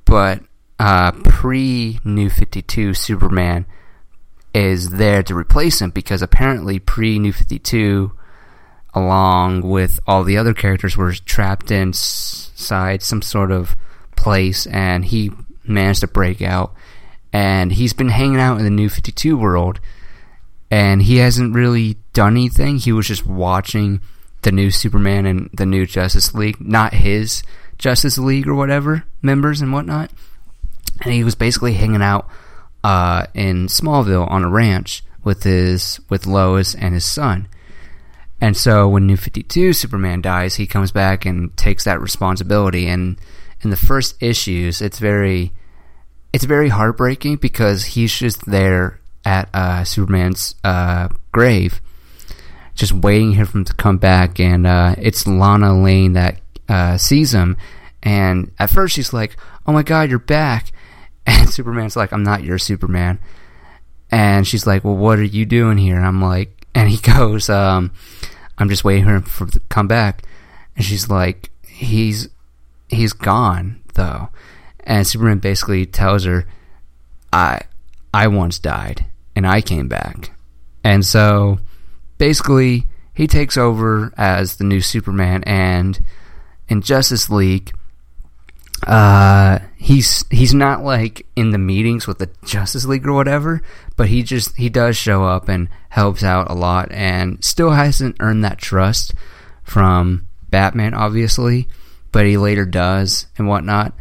[0.04, 0.42] but
[0.78, 3.66] uh, pre New Fifty Two Superman
[4.54, 8.12] is there to replace him because apparently pre New 52
[8.92, 13.76] along with all the other characters were trapped inside some sort of
[14.16, 15.30] place and he
[15.64, 16.74] managed to break out.
[17.32, 19.78] And he's been hanging out in the New 52 world
[20.70, 22.78] and he hasn't really done anything.
[22.78, 24.00] He was just watching
[24.42, 27.44] the new Superman and the new Justice League not his
[27.80, 30.10] Justice League or whatever members and whatnot
[31.02, 32.28] and he was basically hanging out
[32.84, 37.48] uh, in Smallville on a ranch with his with Lois and his son.
[38.40, 43.18] And so when New 52 Superman dies, he comes back and takes that responsibility and
[43.62, 45.52] in the first issues, it's very
[46.32, 51.80] it's very heartbreaking because he's just there at uh, Superman's uh, grave,
[52.74, 54.40] just waiting here for him to come back.
[54.40, 56.39] And uh, it's Lana Lang that
[56.70, 57.58] uh, sees him,
[58.02, 60.72] and at first she's like, "Oh my God, you're back!"
[61.26, 63.18] And Superman's like, I'm not your Superman.
[64.10, 65.96] And she's like, Well, what are you doing here?
[65.96, 67.92] And I'm like, and he goes, um,
[68.58, 70.22] I'm just waiting for him to come back.
[70.76, 72.28] And she's like, He's
[72.88, 74.30] he's gone though.
[74.84, 76.46] And Superman basically tells her,
[77.32, 77.60] I
[78.12, 79.06] I once died
[79.36, 80.32] and I came back.
[80.82, 81.58] And so
[82.18, 86.00] basically he takes over as the new Superman and
[86.70, 87.72] in Justice League
[88.86, 93.62] uh, he's he's not like in the meetings with the Justice League or whatever,
[93.96, 98.16] but he just he does show up and helps out a lot, and still hasn't
[98.20, 99.12] earned that trust
[99.62, 101.68] from Batman, obviously,
[102.10, 103.92] but he later does and whatnot.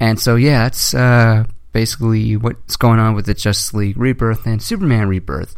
[0.00, 4.60] And so yeah, that's uh, basically what's going on with the Justice League Rebirth and
[4.60, 5.54] Superman Rebirth.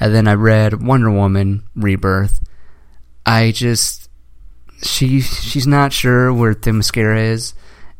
[0.00, 2.40] And then I read Wonder Woman Rebirth.
[3.24, 4.03] I just
[4.82, 7.54] she she's not sure where Themyscira is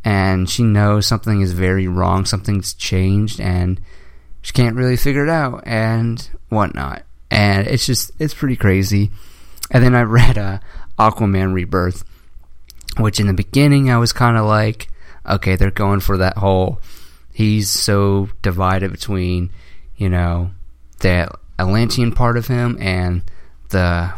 [0.04, 3.80] and she knows something is very wrong, something's changed, and
[4.42, 7.04] she can't really figure it out and whatnot.
[7.30, 9.10] And it's just it's pretty crazy.
[9.70, 10.58] And then I read uh,
[10.98, 12.04] Aquaman Rebirth,
[12.98, 14.88] which in the beginning I was kind of like,
[15.26, 16.80] okay, they're going for that whole.
[17.32, 19.50] He's so divided between,
[19.96, 20.50] you know,
[21.00, 23.22] the Atlantean part of him and
[23.70, 24.12] the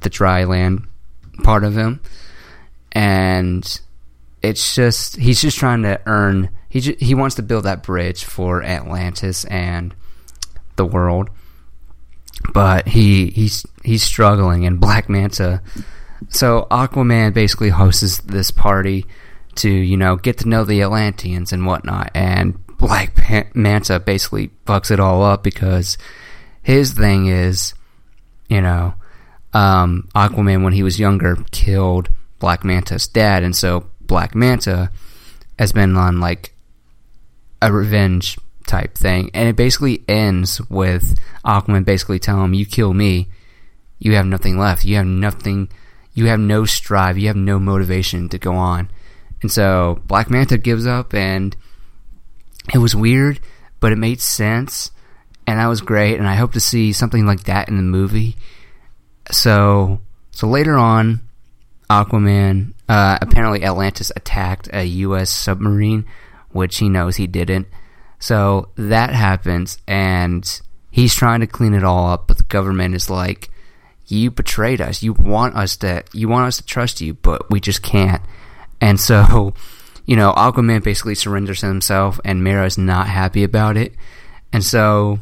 [0.00, 0.87] the dry land
[1.42, 2.00] part of him,
[2.92, 3.80] and
[4.42, 6.50] it's just he's just trying to earn.
[6.68, 9.94] He just, he wants to build that bridge for Atlantis and
[10.76, 11.30] the world,
[12.52, 14.66] but he he's he's struggling.
[14.66, 15.62] And Black Manta,
[16.28, 19.06] so Aquaman basically hosts this party
[19.56, 24.90] to you know get to know the Atlanteans and whatnot, and Black Manta basically fucks
[24.90, 25.98] it all up because
[26.62, 27.74] his thing is,
[28.48, 28.94] you know,
[29.58, 34.92] um, Aquaman when he was younger killed Black Manta's dad, and so Black Manta
[35.58, 36.54] has been on like
[37.60, 38.38] a revenge
[38.68, 43.26] type thing, and it basically ends with Aquaman basically telling him, "You kill me,
[43.98, 44.84] you have nothing left.
[44.84, 45.68] You have nothing.
[46.14, 47.18] You have no strive.
[47.18, 48.88] You have no motivation to go on."
[49.42, 51.56] And so Black Manta gives up, and
[52.72, 53.40] it was weird,
[53.80, 54.92] but it made sense,
[55.48, 56.16] and that was great.
[56.16, 58.36] And I hope to see something like that in the movie.
[59.30, 60.00] So,
[60.30, 61.28] so later on,
[61.90, 62.74] Aquaman.
[62.88, 65.30] Uh, apparently, Atlantis attacked a U.S.
[65.30, 66.04] submarine,
[66.50, 67.66] which he knows he didn't.
[68.18, 70.60] So that happens, and
[70.90, 73.48] he's trying to clean it all up, but the government is like,
[74.06, 75.02] "You betrayed us.
[75.02, 76.04] You want us to.
[76.12, 78.22] You want us to trust you, but we just can't."
[78.80, 79.54] And so,
[80.06, 83.94] you know, Aquaman basically surrenders himself, and Mera's not happy about it.
[84.52, 85.20] And so,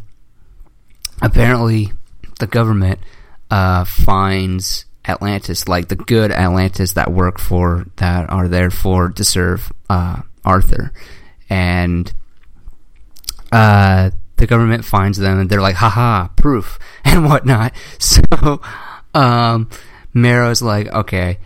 [1.21, 1.93] apparently,
[2.39, 3.01] the government
[3.51, 9.25] uh, finds Atlantis, like the good Atlantis that work for that are there for to
[9.25, 10.93] serve uh, Arthur,
[11.49, 12.13] and
[13.53, 18.61] uh, the government finds them, and they're like, "Haha, proof and whatnot." So
[19.15, 19.71] um,
[20.15, 21.39] like, "Okay,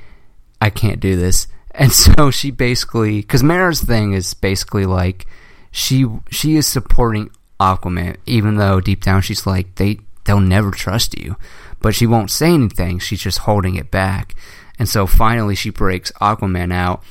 [0.60, 5.26] I can't do this," and so she basically, because Mera's thing is basically like
[5.70, 7.30] she she is supporting
[7.60, 11.36] Aquaman, even though deep down she's like they they'll never trust you,
[11.80, 12.98] but she won't say anything.
[12.98, 14.34] She's just holding it back,
[14.78, 17.02] and so finally she breaks Aquaman out,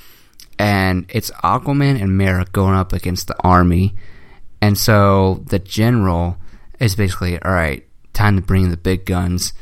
[0.58, 3.96] and it's Aquaman and Mera going up against the army,
[4.62, 6.38] and so the general
[6.80, 7.86] is basically all right.
[8.14, 9.54] Time to bring the big guns.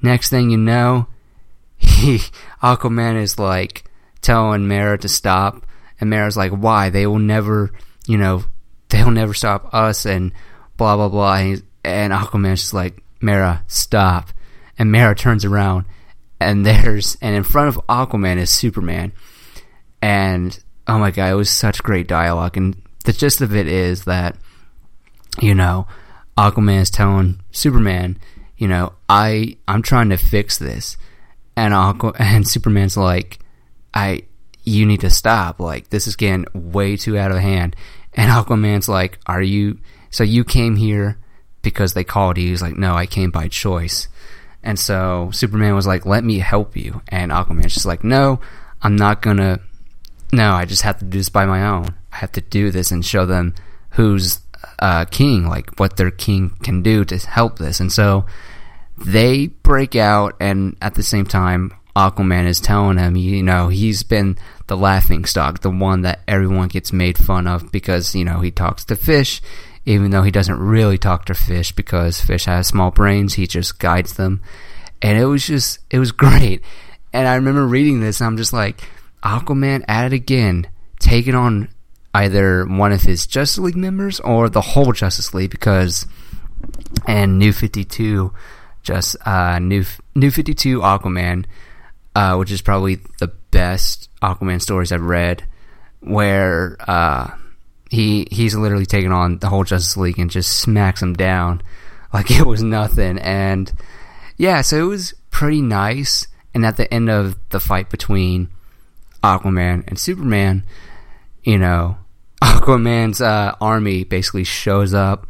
[0.00, 1.08] Next thing you know,
[1.76, 2.18] he
[2.62, 3.84] Aquaman is like
[4.22, 5.66] telling Mera to stop,
[6.00, 6.90] and Mera's like, "Why?
[6.90, 7.72] They will never."
[8.06, 8.44] you know,
[8.88, 10.32] they'll never stop us and
[10.76, 11.34] blah blah blah.
[11.36, 14.30] And, and Aquaman's just like, Mera, stop.
[14.78, 15.86] And Mera turns around
[16.40, 19.12] and there's and in front of Aquaman is Superman.
[20.02, 22.56] And oh my god, it was such great dialogue.
[22.56, 24.36] And the gist of it is that,
[25.40, 25.86] you know,
[26.36, 28.18] Aquaman is telling Superman,
[28.56, 30.96] you know, I I'm trying to fix this.
[31.56, 33.38] And Aqua and Superman's like,
[33.94, 34.22] I
[34.64, 35.60] you need to stop.
[35.60, 37.76] Like this is getting way too out of hand.
[38.14, 39.78] And Aquaman's like, Are you
[40.10, 41.18] so you came here
[41.62, 42.48] because they called you?
[42.48, 44.08] He's like, No, I came by choice.
[44.62, 47.02] And so Superman was like, Let me help you.
[47.08, 48.40] And Aquaman's just like, No,
[48.82, 49.60] I'm not gonna
[50.32, 51.94] no, I just have to do this by my own.
[52.12, 53.54] I have to do this and show them
[53.90, 54.40] who's
[54.78, 57.80] uh, king, like what their king can do to help this.
[57.80, 58.26] And so
[58.98, 64.02] they break out, and at the same time, Aquaman is telling him, you know, he's
[64.02, 64.36] been
[64.66, 68.50] the laughing stock, the one that everyone gets made fun of because, you know, he
[68.50, 69.40] talks to fish,
[69.86, 73.78] even though he doesn't really talk to fish because fish has small brains, he just
[73.78, 74.42] guides them.
[75.00, 76.60] And it was just, it was great.
[77.12, 78.82] And I remember reading this, and I'm just like,
[79.22, 80.68] Aquaman at it again,
[80.98, 81.68] taking on
[82.12, 86.06] either one of his Justice League members or the whole Justice League because,
[87.06, 88.32] and New 52,
[88.82, 89.84] just, uh, New,
[90.14, 91.44] New 52 Aquaman,
[92.14, 95.46] uh, which is probably the best Aquaman stories I've read,
[96.00, 97.30] where uh,
[97.90, 101.62] he he's literally taken on the whole Justice League and just smacks them down
[102.12, 103.18] like it was nothing.
[103.18, 103.72] And
[104.36, 106.26] yeah, so it was pretty nice.
[106.54, 108.48] And at the end of the fight between
[109.22, 110.64] Aquaman and Superman,
[111.42, 111.98] you know,
[112.42, 115.26] Aquaman's uh, army basically shows up,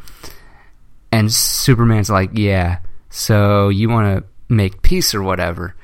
[1.10, 2.78] and Superman's like, "Yeah,
[3.10, 5.74] so you want to make peace or whatever?"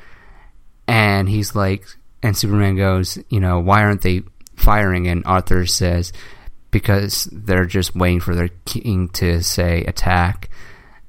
[0.87, 1.87] And he's like,
[2.23, 4.23] and Superman goes, you know, why aren't they
[4.57, 5.09] firing?
[5.09, 6.13] And Arthur says,
[6.73, 10.51] because they're just waiting for their king to say attack.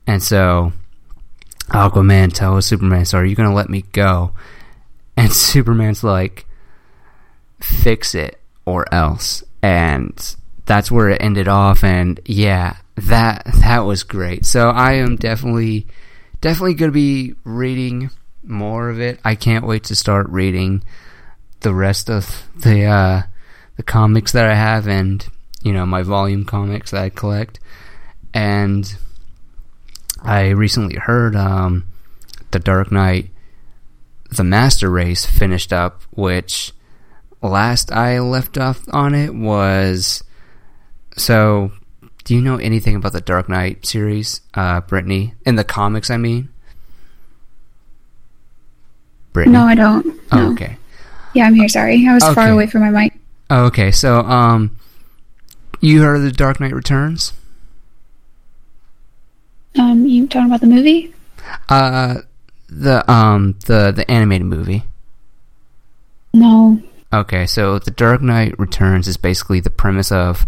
[0.05, 0.73] And so
[1.69, 4.33] Aquaman tells Superman, so are you going to let me go?
[5.17, 6.45] And Superman's like,
[7.59, 9.43] fix it or else.
[9.63, 10.35] And
[10.65, 11.83] that's where it ended off.
[11.83, 14.45] And yeah, that, that was great.
[14.45, 15.87] So I am definitely,
[16.41, 18.11] definitely going to be reading
[18.43, 19.19] more of it.
[19.23, 20.83] I can't wait to start reading
[21.61, 23.21] the rest of the uh,
[23.77, 25.25] the comics that I have and
[25.63, 27.59] you know my volume comics that I collect.
[28.33, 28.95] And
[30.21, 31.85] I recently heard um,
[32.51, 33.29] the Dark Knight,
[34.29, 36.73] the Master Race finished up, which
[37.41, 40.23] last I left off on it was
[41.17, 41.71] so.
[42.25, 45.33] Do you know anything about the Dark Knight series, uh, Brittany?
[45.45, 46.47] In the comics, I mean.
[49.33, 49.57] Brittany?
[49.57, 50.05] No, I don't.
[50.31, 50.51] Oh, no.
[50.53, 50.77] Okay.
[51.33, 51.67] Yeah, I'm here.
[51.67, 52.33] Sorry, I was okay.
[52.33, 53.13] far away from my mic.
[53.49, 53.91] Oh, okay.
[53.91, 54.79] So, um,
[55.83, 57.33] you heard of the Dark Knight Returns?
[59.77, 61.13] Um, you talking about the movie?
[61.67, 62.21] Uh,
[62.69, 64.83] the um the the animated movie.
[66.33, 66.81] No.
[67.11, 70.45] Okay, so the Dark Knight Returns is basically the premise of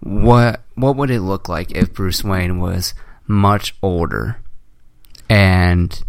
[0.00, 2.94] what what would it look like if Bruce Wayne was
[3.26, 4.38] much older
[5.28, 6.02] and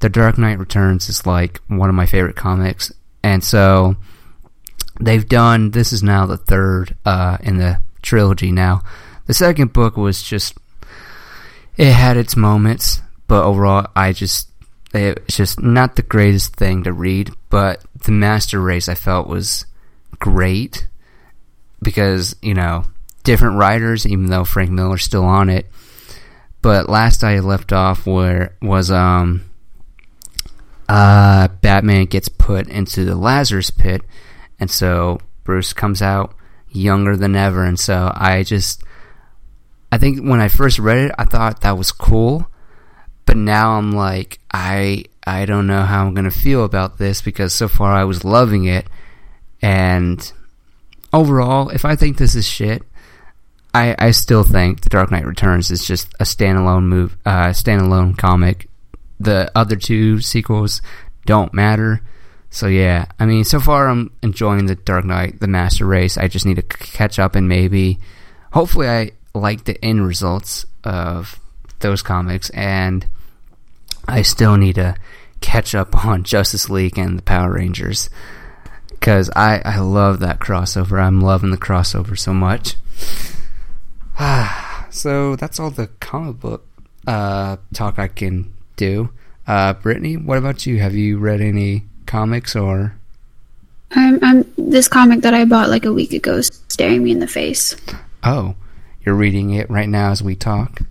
[0.00, 2.92] the Dark Knight Returns is like one of my favorite comics,
[3.22, 3.96] and so
[5.00, 5.70] they've done.
[5.70, 8.52] This is now the third uh, in the trilogy.
[8.52, 8.82] Now,
[9.26, 10.58] the second book was just
[11.76, 14.48] it had its moments, but overall, I just
[14.94, 17.30] it's just not the greatest thing to read.
[17.48, 19.66] But the Master Race, I felt was
[20.18, 20.86] great
[21.80, 22.84] because you know
[23.24, 25.66] different writers, even though Frank Miller's still on it.
[26.60, 29.44] But last I left off where was um
[30.88, 34.02] uh, Batman gets put into the Lazarus pit,
[34.62, 36.36] and so Bruce comes out
[36.70, 37.64] younger than ever.
[37.64, 38.84] And so I just,
[39.90, 42.46] I think when I first read it, I thought that was cool,
[43.26, 47.52] but now I'm like, I, I don't know how I'm gonna feel about this because
[47.52, 48.86] so far I was loving it,
[49.60, 50.32] and
[51.12, 52.82] overall, if I think this is shit,
[53.74, 58.16] I I still think The Dark Knight Returns is just a standalone move, uh, standalone
[58.16, 58.68] comic.
[59.18, 60.82] The other two sequels
[61.26, 62.00] don't matter.
[62.52, 66.18] So yeah, I mean, so far I'm enjoying the Dark Knight, the Master Race.
[66.18, 67.98] I just need to catch up and maybe,
[68.52, 71.40] hopefully, I like the end results of
[71.78, 73.06] those comics, and
[74.06, 74.96] I still need to
[75.40, 78.10] catch up on Justice League and the Power Rangers
[78.90, 81.02] because I I love that crossover.
[81.02, 82.76] I'm loving the crossover so much.
[84.90, 86.66] so that's all the comic book
[87.06, 89.08] uh, talk I can do.
[89.46, 90.80] Uh, Brittany, what about you?
[90.80, 92.94] Have you read any comics or?
[93.92, 97.20] I'm, I'm this comic that I bought like a week ago is staring me in
[97.20, 97.74] the face.
[98.22, 98.54] Oh,
[99.04, 100.82] you're reading it right now as we talk.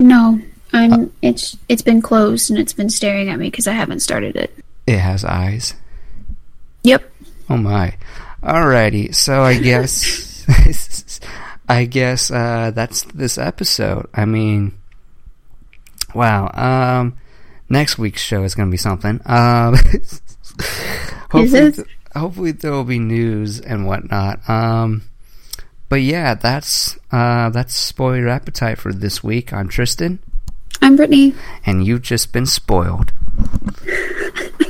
[0.00, 0.40] No,
[0.72, 1.12] I'm.
[1.20, 4.56] it's it's been closed and it's been staring at me because I haven't started it.
[4.86, 5.74] It has eyes.
[6.82, 7.04] Yep.
[7.50, 7.94] Oh my.
[8.42, 10.46] Alrighty, so I guess
[11.68, 14.08] I guess uh, that's this episode.
[14.14, 14.78] I mean,
[16.14, 16.50] wow.
[16.54, 17.18] Um,
[17.72, 19.20] next week's show is going to be something.
[19.32, 19.74] Um,
[21.30, 24.46] hopefully, th- hopefully there will be news and whatnot.
[24.48, 25.02] Um,
[25.88, 29.50] but yeah, that's uh, that's spoil your appetite for this week.
[29.52, 30.18] I'm Tristan,
[30.82, 31.34] I'm Brittany.
[31.64, 33.12] and you've just been spoiled.